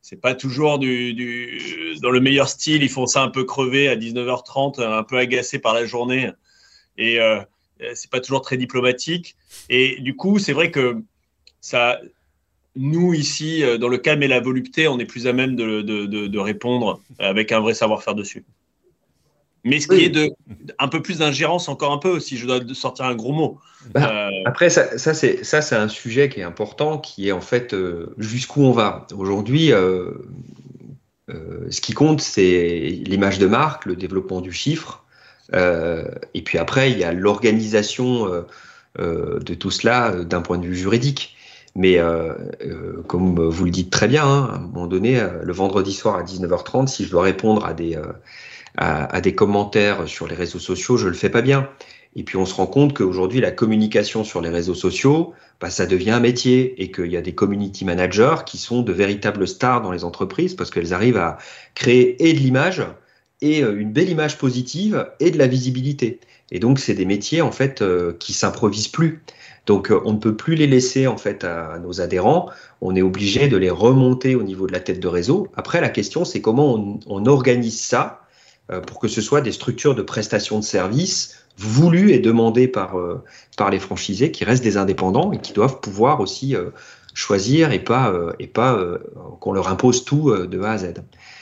c'est 0.00 0.20
pas 0.20 0.34
toujours 0.34 0.78
du, 0.78 1.94
dans 2.00 2.10
le 2.10 2.20
meilleur 2.20 2.48
style, 2.48 2.82
ils 2.82 2.88
font 2.88 3.06
ça 3.06 3.22
un 3.22 3.28
peu 3.28 3.44
crevé 3.44 3.88
à 3.88 3.96
19h30, 3.96 4.82
un 4.82 5.02
peu 5.02 5.18
agacé 5.18 5.58
par 5.58 5.74
la 5.74 5.84
journée. 5.84 6.30
Et 6.96 7.20
euh, 7.20 7.40
c'est 7.94 8.10
pas 8.10 8.20
toujours 8.20 8.40
très 8.40 8.56
diplomatique. 8.56 9.36
Et 9.68 10.00
du 10.00 10.16
coup, 10.16 10.38
c'est 10.38 10.52
vrai 10.52 10.70
que 10.70 11.02
ça, 11.60 12.00
nous, 12.76 13.14
ici, 13.14 13.62
dans 13.78 13.88
le 13.88 13.98
calme 13.98 14.22
et 14.22 14.28
la 14.28 14.40
volupté, 14.40 14.88
on 14.88 14.98
est 14.98 15.04
plus 15.04 15.26
à 15.26 15.32
même 15.32 15.56
de, 15.56 15.82
de 15.82 16.38
répondre 16.38 17.00
avec 17.18 17.52
un 17.52 17.60
vrai 17.60 17.74
savoir-faire 17.74 18.14
dessus. 18.14 18.44
Mais 19.64 19.80
ce 19.80 19.88
qui 19.88 20.04
est 20.04 20.10
de 20.10 20.30
un 20.78 20.88
peu 20.88 21.02
plus 21.02 21.18
d'ingérence, 21.18 21.68
encore 21.68 21.92
un 21.92 21.98
peu, 21.98 22.18
si 22.20 22.36
je 22.36 22.46
dois 22.46 22.60
sortir 22.74 23.04
un 23.04 23.14
gros 23.14 23.32
mot. 23.32 23.58
Bah, 23.92 24.10
euh, 24.10 24.30
après, 24.46 24.70
ça, 24.70 24.96
ça 24.96 25.14
c'est 25.14 25.76
un 25.76 25.88
sujet 25.88 26.28
qui 26.28 26.40
est 26.40 26.44
important, 26.44 26.98
qui 26.98 27.28
est 27.28 27.32
en 27.32 27.40
fait 27.40 27.74
euh, 27.74 28.14
jusqu'où 28.18 28.62
on 28.62 28.72
va. 28.72 29.06
Aujourd'hui, 29.16 29.72
euh, 29.72 30.12
ce 31.28 31.80
qui 31.80 31.92
compte, 31.92 32.20
c'est 32.20 33.00
l'image 33.06 33.38
de 33.38 33.46
marque, 33.46 33.86
le 33.86 33.96
développement 33.96 34.40
du 34.40 34.52
chiffre. 34.52 35.04
et 35.52 36.42
puis 36.42 36.58
après, 36.58 36.90
il 36.90 36.98
y 36.98 37.04
a 37.04 37.12
l'organisation 37.12 38.44
de 38.98 39.54
tout 39.54 39.70
cela 39.70 40.12
d'un 40.24 40.40
point 40.40 40.58
de 40.58 40.66
vue 40.66 40.76
juridique. 40.76 41.36
Mais 41.76 41.98
comme 43.06 43.48
vous 43.48 43.64
le 43.64 43.70
dites 43.70 43.90
très 43.90 44.08
bien, 44.08 44.24
hein, 44.24 44.48
à 44.52 44.56
un 44.56 44.60
moment 44.60 44.86
donné, 44.86 45.22
le 45.42 45.52
vendredi 45.52 45.92
soir 45.92 46.16
à 46.16 46.22
19h30, 46.22 46.88
si 46.88 47.04
je 47.04 47.10
dois 47.10 47.22
répondre 47.22 47.64
à 47.64 47.74
des 47.74 47.96
à, 48.76 49.20
des 49.20 49.34
commentaires 49.34 50.08
sur 50.08 50.26
les 50.26 50.34
réseaux 50.34 50.58
sociaux, 50.58 50.96
je 50.96 51.08
le 51.08 51.14
fais 51.14 51.30
pas 51.30 51.42
bien. 51.42 51.68
Et 52.16 52.24
puis 52.24 52.36
on 52.36 52.44
se 52.44 52.54
rend 52.54 52.66
compte 52.66 52.96
qu'aujourd'hui, 52.96 53.40
la 53.40 53.52
communication 53.52 54.24
sur 54.24 54.40
les 54.40 54.48
réseaux 54.48 54.74
sociaux, 54.74 55.32
bah, 55.60 55.70
ça 55.70 55.86
devient 55.86 56.10
un 56.10 56.20
métier 56.20 56.82
et 56.82 56.90
qu'il 56.90 57.06
y 57.06 57.16
a 57.16 57.22
des 57.22 57.34
community 57.34 57.84
managers 57.84 58.36
qui 58.46 58.58
sont 58.58 58.82
de 58.82 58.92
véritables 58.92 59.46
stars 59.46 59.82
dans 59.82 59.92
les 59.92 60.04
entreprises 60.04 60.54
parce 60.54 60.70
qu'elles 60.70 60.92
arrivent 60.92 61.18
à 61.18 61.38
créer 61.74 62.28
et 62.28 62.32
de 62.32 62.38
l'image 62.38 62.82
et 63.42 63.62
euh, 63.62 63.78
une 63.78 63.92
belle 63.92 64.08
image 64.08 64.38
positive 64.38 65.08
et 65.20 65.30
de 65.30 65.38
la 65.38 65.46
visibilité. 65.46 66.20
Et 66.50 66.58
donc, 66.58 66.78
c'est 66.78 66.94
des 66.94 67.04
métiers 67.04 67.42
en 67.42 67.52
fait 67.52 67.82
euh, 67.82 68.12
qui 68.18 68.32
s'improvisent 68.32 68.88
plus. 68.88 69.22
Donc, 69.66 69.90
euh, 69.90 70.00
on 70.04 70.14
ne 70.14 70.18
peut 70.18 70.34
plus 70.34 70.54
les 70.54 70.66
laisser 70.66 71.06
en 71.06 71.16
fait 71.16 71.44
à, 71.44 71.78
nos 71.78 72.00
adhérents. 72.00 72.50
On 72.80 72.96
est 72.96 73.02
obligé 73.02 73.48
de 73.48 73.56
les 73.56 73.70
remonter 73.70 74.34
au 74.34 74.42
niveau 74.42 74.66
de 74.66 74.72
la 74.72 74.80
tête 74.80 75.00
de 75.00 75.08
réseau. 75.08 75.48
Après, 75.56 75.80
la 75.80 75.88
question, 75.88 76.24
c'est 76.24 76.40
comment 76.40 76.98
on, 77.06 77.26
organise 77.26 77.80
ça 77.80 78.22
pour 78.86 79.00
que 79.00 79.08
ce 79.08 79.20
soit 79.20 79.40
des 79.40 79.50
structures 79.50 79.96
de 79.96 80.02
prestation 80.02 80.60
de 80.60 80.64
services 80.64 81.44
voulues 81.58 82.12
et 82.12 82.20
demandées 82.20 82.68
par, 82.68 82.96
par 83.56 83.68
les 83.68 83.80
franchisés 83.80 84.30
qui 84.30 84.44
restent 84.44 84.62
des 84.62 84.76
indépendants 84.76 85.32
et 85.32 85.38
qui 85.38 85.52
doivent 85.52 85.80
pouvoir 85.80 86.20
aussi 86.20 86.54
choisir 87.12 87.72
et 87.72 87.80
pas, 87.80 88.14
et 88.38 88.46
pas 88.46 88.80
qu'on 89.40 89.52
leur 89.52 89.66
impose 89.66 90.04
tout 90.04 90.32
de 90.32 90.60
A 90.60 90.70
à 90.70 90.78
Z. 90.78 90.94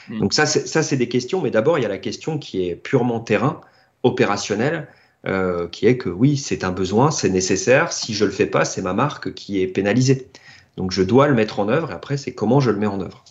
Hmm. 0.09 0.19
Donc 0.19 0.33
ça, 0.33 0.45
ça 0.45 0.83
c'est 0.83 0.97
des 0.97 1.07
questions, 1.07 1.41
mais 1.41 1.51
d'abord 1.51 1.77
il 1.79 1.83
y 1.83 1.85
a 1.85 1.89
la 1.89 1.97
question 1.97 2.37
qui 2.37 2.67
est 2.67 2.75
purement 2.75 3.19
terrain, 3.19 3.61
opérationnel, 4.03 4.87
qui 5.71 5.85
est 5.85 5.97
que 5.97 6.09
oui, 6.09 6.37
c'est 6.37 6.63
un 6.63 6.71
besoin, 6.71 7.11
c'est 7.11 7.29
nécessaire. 7.29 7.91
Si 7.91 8.13
je 8.13 8.23
le 8.23 8.31
fais 8.31 8.45
pas, 8.45 8.63
c'est 8.63 8.81
ma 8.81 8.93
marque 8.93 9.33
qui 9.33 9.61
est 9.61 9.67
pénalisée. 9.67 10.29
Donc 10.77 10.91
je 10.91 11.03
dois 11.03 11.27
le 11.27 11.33
mettre 11.33 11.59
en 11.59 11.67
œuvre. 11.67 11.91
Et 11.91 11.93
après, 11.93 12.15
c'est 12.15 12.33
comment 12.33 12.61
je 12.61 12.71
le 12.71 12.77
mets 12.77 12.87
en 12.87 13.01
œuvre. 13.01 13.25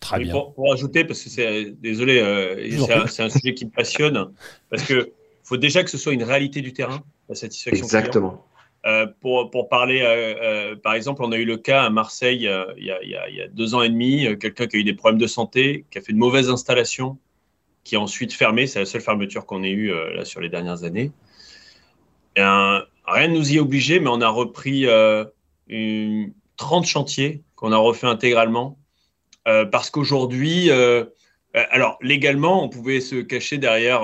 Très 0.00 0.20
bien. 0.20 0.32
Pour, 0.32 0.72
ajouter, 0.72 1.04
parce 1.04 1.22
que 1.22 1.30
c'est 1.30 1.70
désolé, 1.80 2.18
euh, 2.18 3.06
c'est 3.08 3.22
un, 3.22 3.30
sujet 3.30 3.54
qui 3.54 3.66
me 3.66 3.70
passionne, 3.70 4.32
parce 4.70 4.84
que 4.84 5.12
faut 5.42 5.56
déjà 5.56 5.84
que 5.84 5.90
ce 5.90 5.98
soit 5.98 6.12
une 6.12 6.22
réalité 6.22 6.60
du 6.60 6.72
terrain, 6.72 7.02
la 7.28 7.34
satisfaction. 7.34 7.84
Exactement. 7.84 8.32
Euh, 8.32 8.47
pour, 9.20 9.50
pour, 9.50 9.68
parler, 9.68 10.00
euh, 10.02 10.74
par 10.76 10.94
exemple, 10.94 11.22
on 11.22 11.32
a 11.32 11.36
eu 11.36 11.44
le 11.44 11.56
cas 11.56 11.84
à 11.84 11.90
Marseille 11.90 12.48
il 12.76 12.84
y, 12.84 12.90
a, 12.90 13.48
deux 13.48 13.74
ans 13.74 13.82
et 13.82 13.88
demi, 13.88 14.26
quelqu'un 14.38 14.66
qui 14.66 14.76
a 14.76 14.78
eu 14.80 14.84
des 14.84 14.94
problèmes 14.94 15.20
de 15.20 15.26
santé, 15.26 15.84
qui 15.90 15.98
a 15.98 16.00
fait 16.00 16.12
une 16.12 16.18
mauvaise 16.18 16.48
installation, 16.48 17.18
qui 17.84 17.96
a 17.96 18.00
ensuite 18.00 18.32
fermé. 18.32 18.66
C'est 18.66 18.78
la 18.78 18.86
seule 18.86 19.00
fermeture 19.00 19.46
qu'on 19.46 19.62
ait 19.62 19.72
eue 19.72 19.92
sur 20.24 20.40
les 20.40 20.48
dernières 20.48 20.84
années. 20.84 21.12
Rien 22.36 23.28
ne 23.28 23.34
nous 23.34 23.52
y 23.52 23.56
est 23.56 23.60
obligé, 23.60 24.00
mais 24.00 24.08
on 24.10 24.20
a 24.20 24.28
repris 24.28 24.86
une, 25.68 26.32
30 26.58 26.84
chantiers 26.84 27.42
qu'on 27.56 27.72
a 27.72 27.76
refait 27.78 28.06
intégralement 28.06 28.78
euh, 29.46 29.64
parce 29.64 29.88
qu'aujourd'hui, 29.88 30.70
euh, 30.70 31.04
euh, 31.56 31.64
alors 31.70 31.98
légalement, 32.02 32.62
on 32.62 32.68
pouvait 32.68 33.00
se 33.00 33.16
cacher 33.16 33.56
derrière 33.56 34.02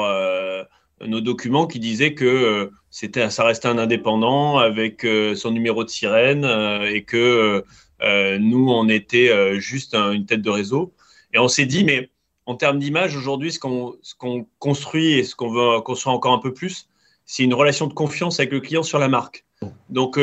nos 1.01 1.21
documents 1.21 1.67
qui 1.67 1.81
disaient 1.81 2.15
que 2.15 2.71
c'était, 2.91 3.31
ça 3.31 3.45
restait 3.45 3.69
un 3.69 3.79
indépendant 3.79 4.59
avec 4.59 5.07
son 5.35 5.51
numéro 5.51 5.85
de 5.85 5.91
sirène 5.91 6.45
et 6.85 7.03
que 7.05 7.65
nous, 8.01 8.69
on 8.71 8.89
était 8.89 9.59
juste 9.61 9.95
une 9.95 10.27
tête 10.27 10.43
de 10.43 10.51
réseau. 10.51 10.93
Et 11.33 11.39
on 11.39 11.49
s'est 11.49 11.67
dit, 11.67 11.85
mais 11.85 12.11
en 12.47 12.55
termes 12.55 12.79
d'image, 12.79 13.17
aujourd'hui, 13.17 13.51
ce 13.53 13.59
qu'on 13.59 14.47
construit 14.59 15.13
et 15.13 15.25
ce 15.25 15.35
qu'on 15.35 15.51
veut 15.51 15.81
construire 15.81 16.15
encore 16.15 16.33
un 16.33 16.39
peu 16.39 16.53
plus, 16.53 16.89
c'est 17.27 17.43
une 17.43 17.55
relation 17.55 17.87
de 17.87 17.95
confiance 17.95 18.39
avec 18.39 18.53
le 18.53 18.61
client 18.61 18.83
sur 18.83 18.99
la 18.99 19.09
marque. 19.09 19.45
Donc, 19.89 20.19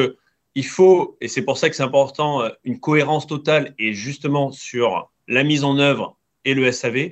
il 0.55 0.65
faut, 0.65 1.17
et 1.21 1.27
c'est 1.27 1.41
pour 1.41 1.57
ça 1.57 1.69
que 1.69 1.75
c'est 1.75 1.83
important, 1.83 2.43
une 2.63 2.79
cohérence 2.79 3.25
totale 3.27 3.73
et 3.79 3.93
justement 3.93 4.51
sur 4.51 5.11
la 5.27 5.43
mise 5.43 5.63
en 5.63 5.77
œuvre 5.79 6.17
et 6.45 6.53
le 6.53 6.71
SAV. 6.71 7.11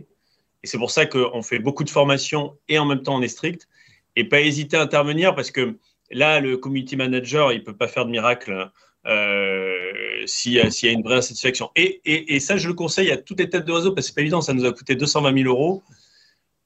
Et 0.64 0.68
c'est 0.68 0.78
pour 0.78 0.92
ça 0.92 1.06
qu'on 1.06 1.42
fait 1.42 1.60
beaucoup 1.60 1.84
de 1.84 1.90
formations 1.90 2.58
et 2.68 2.80
en 2.80 2.86
même 2.86 3.02
temps 3.02 3.16
on 3.16 3.22
est 3.22 3.30
strict. 3.30 3.68
Et 4.16 4.24
pas 4.24 4.42
hésiter 4.42 4.78
à 4.78 4.82
intervenir 4.82 5.36
parce 5.36 5.52
que 5.52 5.78
là, 6.12 6.40
le 6.40 6.58
community 6.58 6.96
manager, 6.96 7.52
il 7.54 7.60
ne 7.60 7.64
peut 7.64 7.76
pas 7.76 7.88
faire 7.88 8.06
de 8.06 8.12
miracle 8.12 8.70
euh, 9.06 10.26
s'il 10.26 10.54
y, 10.54 10.60
a 10.60 10.92
une 10.92 11.04
vraie 11.04 11.18
insatisfaction. 11.18 11.70
Et, 11.76 12.02
et, 12.06 12.40
ça, 12.40 12.58
je 12.58 12.68
le 12.68 12.74
conseille 12.74 13.12
à 13.12 13.18
toutes 13.18 13.40
les 13.40 13.50
têtes 13.50 13.66
de 13.66 13.72
réseau 13.72 13.94
parce 13.94 14.08
que 14.08 14.10
c'est 14.10 14.16
pas 14.16 14.22
évident, 14.22 14.42
ça 14.42 14.54
nous 14.54 14.66
a 14.66 14.74
coûté 14.74 14.96
220 14.96 15.34
000 15.44 15.48
euros. 15.48 15.84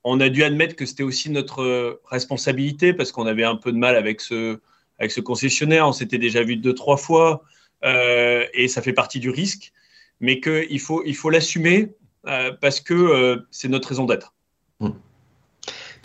On 0.04 0.20
a 0.20 0.30
dû 0.30 0.44
admettre 0.44 0.76
que 0.76 0.86
c'était 0.86 1.04
aussi 1.04 1.30
notre 1.30 2.02
responsabilité 2.06 2.94
parce 2.94 3.12
qu'on 3.12 3.28
avait 3.28 3.44
un 3.44 3.56
peu 3.56 3.72
de 3.72 3.78
mal 3.78 3.96
avec 3.96 4.20
ce, 4.20 4.60
avec 4.98 5.12
ce 5.12 5.22
concessionnaire. 5.22 5.88
On 5.88 5.94
s'était 5.94 6.18
déjà 6.18 6.44
vu 6.44 6.58
deux, 6.58 6.74
trois 6.74 6.98
fois 6.98 7.44
euh, 7.84 8.46
et 8.54 8.68
ça 8.68 8.82
fait 8.82 8.94
partie 8.94 9.20
du 9.20 9.30
risque 9.30 9.72
mais 10.20 10.40
qu'il 10.40 10.80
faut 10.80 11.04
il 11.06 11.16
faut 11.16 11.30
l'assumer 11.30 11.90
parce 12.24 12.80
que 12.80 12.94
euh, 12.94 13.48
c'est 13.52 13.68
notre 13.68 13.90
raison 13.90 14.06
d'être. 14.06 14.34
Hmm. 14.80 14.92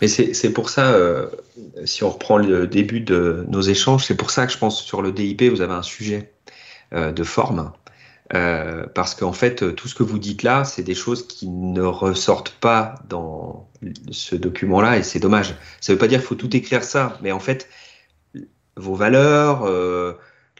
Mais 0.01 0.07
c'est 0.07 0.53
pour 0.53 0.69
ça, 0.69 0.93
euh, 0.93 1.27
si 1.83 2.05
on 2.05 2.09
reprend 2.09 2.37
le 2.37 2.67
début 2.67 3.01
de 3.01 3.45
nos 3.49 3.61
échanges, 3.61 4.05
c'est 4.05 4.15
pour 4.15 4.31
ça 4.31 4.47
que 4.47 4.53
je 4.53 4.57
pense 4.57 4.81
sur 4.81 5.01
le 5.01 5.11
DIP, 5.11 5.43
vous 5.43 5.61
avez 5.61 5.73
un 5.73 5.83
sujet 5.83 6.33
de 6.93 7.23
forme. 7.23 7.73
parce 8.29 9.13
qu'en 9.13 9.33
fait, 9.33 9.75
tout 9.75 9.89
ce 9.89 9.95
que 9.95 10.03
vous 10.03 10.17
dites 10.17 10.43
là, 10.43 10.63
c'est 10.63 10.83
des 10.83 10.95
choses 10.95 11.27
qui 11.27 11.49
ne 11.49 11.81
ressortent 11.81 12.55
pas 12.61 12.95
dans 13.09 13.67
ce 14.11 14.37
document-là, 14.37 14.97
et 14.97 15.03
c'est 15.03 15.19
dommage. 15.19 15.53
Ça 15.81 15.91
ne 15.91 15.95
veut 15.95 15.99
pas 15.99 16.07
dire 16.07 16.19
qu'il 16.19 16.27
faut 16.29 16.35
tout 16.35 16.55
écrire 16.55 16.83
ça, 16.83 17.17
mais 17.21 17.33
en 17.33 17.41
fait, 17.41 17.67
vos 18.77 18.95
valeurs, 18.95 19.69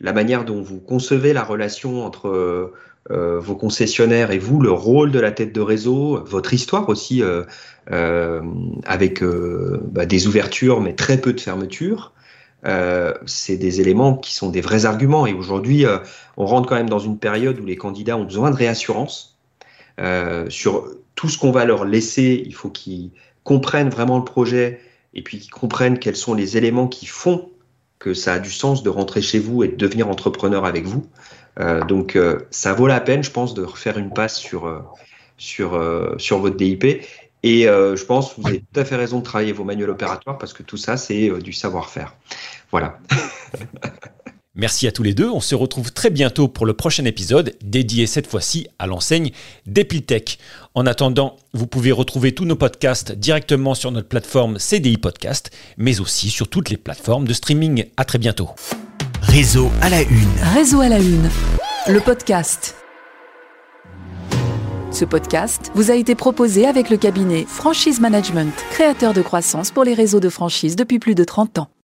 la 0.02 0.12
manière 0.12 0.44
dont 0.44 0.62
vous 0.62 0.82
concevez 0.82 1.32
la 1.32 1.46
relation 1.46 2.04
entre 2.04 2.74
euh, 3.12 3.40
vos 3.40 3.56
concessionnaires 3.56 4.30
et 4.30 4.38
vous, 4.38 4.62
le 4.62 4.72
rôle 4.72 5.12
de 5.12 5.20
la 5.20 5.32
tête 5.32 5.52
de 5.52 5.62
réseau, 5.62 6.24
votre 6.24 6.54
histoire 6.54 6.88
aussi 6.90 7.24
euh, 7.24 7.44
euh, 7.92 8.42
avec 8.86 9.24
bah, 9.24 10.06
des 10.06 10.28
ouvertures 10.28 10.80
mais 10.80 10.94
très 10.94 11.18
peu 11.18 11.34
de 11.34 11.40
fermetures. 11.40 12.14
c'est 13.26 13.58
des 13.58 13.82
éléments 13.82 14.16
qui 14.16 14.36
sont 14.36 14.50
des 14.50 14.62
vrais 14.62 14.86
arguments. 14.86 15.26
Et 15.26 15.34
aujourd'hui, 15.34 15.86
on 16.38 16.46
rentre 16.46 16.70
quand 16.70 16.76
même 16.76 16.90
dans 16.90 17.00
une 17.00 17.18
période 17.18 17.60
où 17.60 17.66
les 17.66 17.78
candidats 17.78 18.16
ont 18.16 18.26
besoin 18.26 18.52
de 18.52 18.56
réassurance 18.56 19.40
sur 20.50 20.88
tout 21.16 21.30
ce 21.30 21.38
qu'on 21.40 21.52
va 21.52 21.66
leur 21.66 21.86
laisser. 21.86 22.44
Il 22.46 22.54
faut 22.54 22.70
qu'ils 22.70 23.12
comprennent 23.44 23.90
vraiment 23.90 24.20
le 24.20 24.26
projet 24.26 24.82
et 25.16 25.24
puis 25.24 25.40
qu'ils 25.40 25.52
comprennent 25.52 25.98
quels 25.98 26.16
sont 26.16 26.36
les 26.36 26.58
éléments 26.58 26.88
qui 26.88 27.08
font 27.08 27.50
que 28.00 28.14
ça 28.14 28.34
a 28.34 28.40
du 28.40 28.52
sens 28.52 28.82
de 28.82 28.90
rentrer 28.90 29.22
chez 29.22 29.40
vous 29.40 29.64
et 29.64 29.68
de 29.68 29.76
devenir 29.76 30.10
entrepreneur 30.10 30.66
avec 30.66 30.86
vous. 30.86 31.06
Euh, 31.60 31.84
donc 31.84 32.16
euh, 32.16 32.40
ça 32.50 32.74
vaut 32.74 32.88
la 32.88 33.02
peine, 33.02 33.24
je 33.24 33.32
pense, 33.32 33.54
de 33.54 33.64
refaire 33.64 33.98
une 33.98 34.14
passe 34.14 34.38
sur, 34.38 34.66
euh, 34.66 34.80
sur, 35.38 35.80
sur 36.18 36.40
votre 36.40 36.56
DIP. 36.56 37.04
Et 37.44 37.64
je 37.64 38.06
pense 38.06 38.34
que 38.34 38.42
vous 38.42 38.48
avez 38.48 38.60
tout 38.60 38.80
à 38.80 38.84
fait 38.84 38.98
raison 38.98 39.20
de 39.20 39.24
travailler 39.24 39.54
vos 39.54 39.64
manuels 39.64 39.90
opératoires 39.90 40.38
parce 40.38 40.52
que 40.52 40.64
tout 40.64 40.78
ça, 40.78 40.98
c'est 40.98 41.30
du 41.42 41.54
savoir-faire. 41.54 42.16
Voilà. 42.72 43.00
Merci 44.60 44.88
à 44.88 44.92
tous 44.92 45.04
les 45.04 45.14
deux. 45.14 45.30
On 45.30 45.40
se 45.40 45.56
retrouve 45.56 45.94
très 45.94 46.10
bientôt 46.10 46.50
pour 46.50 46.66
le 46.66 46.74
prochain 46.74 47.06
épisode 47.06 47.56
dédié 47.64 48.08
cette 48.08 48.28
fois-ci 48.28 48.68
à 48.78 48.88
l'enseigne 48.88 49.32
d'Epiltech. 49.66 50.38
En 50.76 50.86
attendant, 50.86 51.38
vous 51.54 51.66
pouvez 51.66 51.94
retrouver 51.94 52.34
tous 52.34 52.44
nos 52.44 52.58
podcasts 52.58 53.14
directement 53.14 53.74
sur 53.74 53.90
notre 53.92 54.10
plateforme 54.10 54.60
CDI 54.60 54.98
Podcast, 54.98 55.50
mais 55.78 56.02
aussi 56.02 56.30
sur 56.30 56.50
toutes 56.50 56.70
les 56.70 56.76
plateformes 56.76 57.26
de 57.26 57.32
streaming. 57.32 57.86
À 57.96 58.04
très 58.04 58.18
bientôt. 58.18 58.50
Réseau 59.22 59.72
à 59.82 59.90
la 59.90 60.02
une. 60.02 60.28
Réseau 60.54 60.82
à 60.82 60.90
la 60.90 61.00
une, 61.00 61.30
le 61.88 62.02
podcast. 62.02 62.76
Ce 64.92 65.06
podcast 65.06 65.72
vous 65.74 65.90
a 65.90 65.96
été 65.96 66.16
proposé 66.16 66.68
avec 66.68 66.90
le 66.90 66.98
cabinet 66.98 67.46
Franchise 67.48 68.02
Management, 68.02 68.54
créateur 68.72 69.14
de 69.14 69.22
croissance 69.22 69.72
pour 69.72 69.86
les 69.86 69.94
réseaux 69.94 70.20
de 70.20 70.28
franchise 70.28 70.76
depuis 70.76 71.00
plus 71.00 71.16
de 71.16 71.24
30 71.24 71.60
ans. 71.60 71.70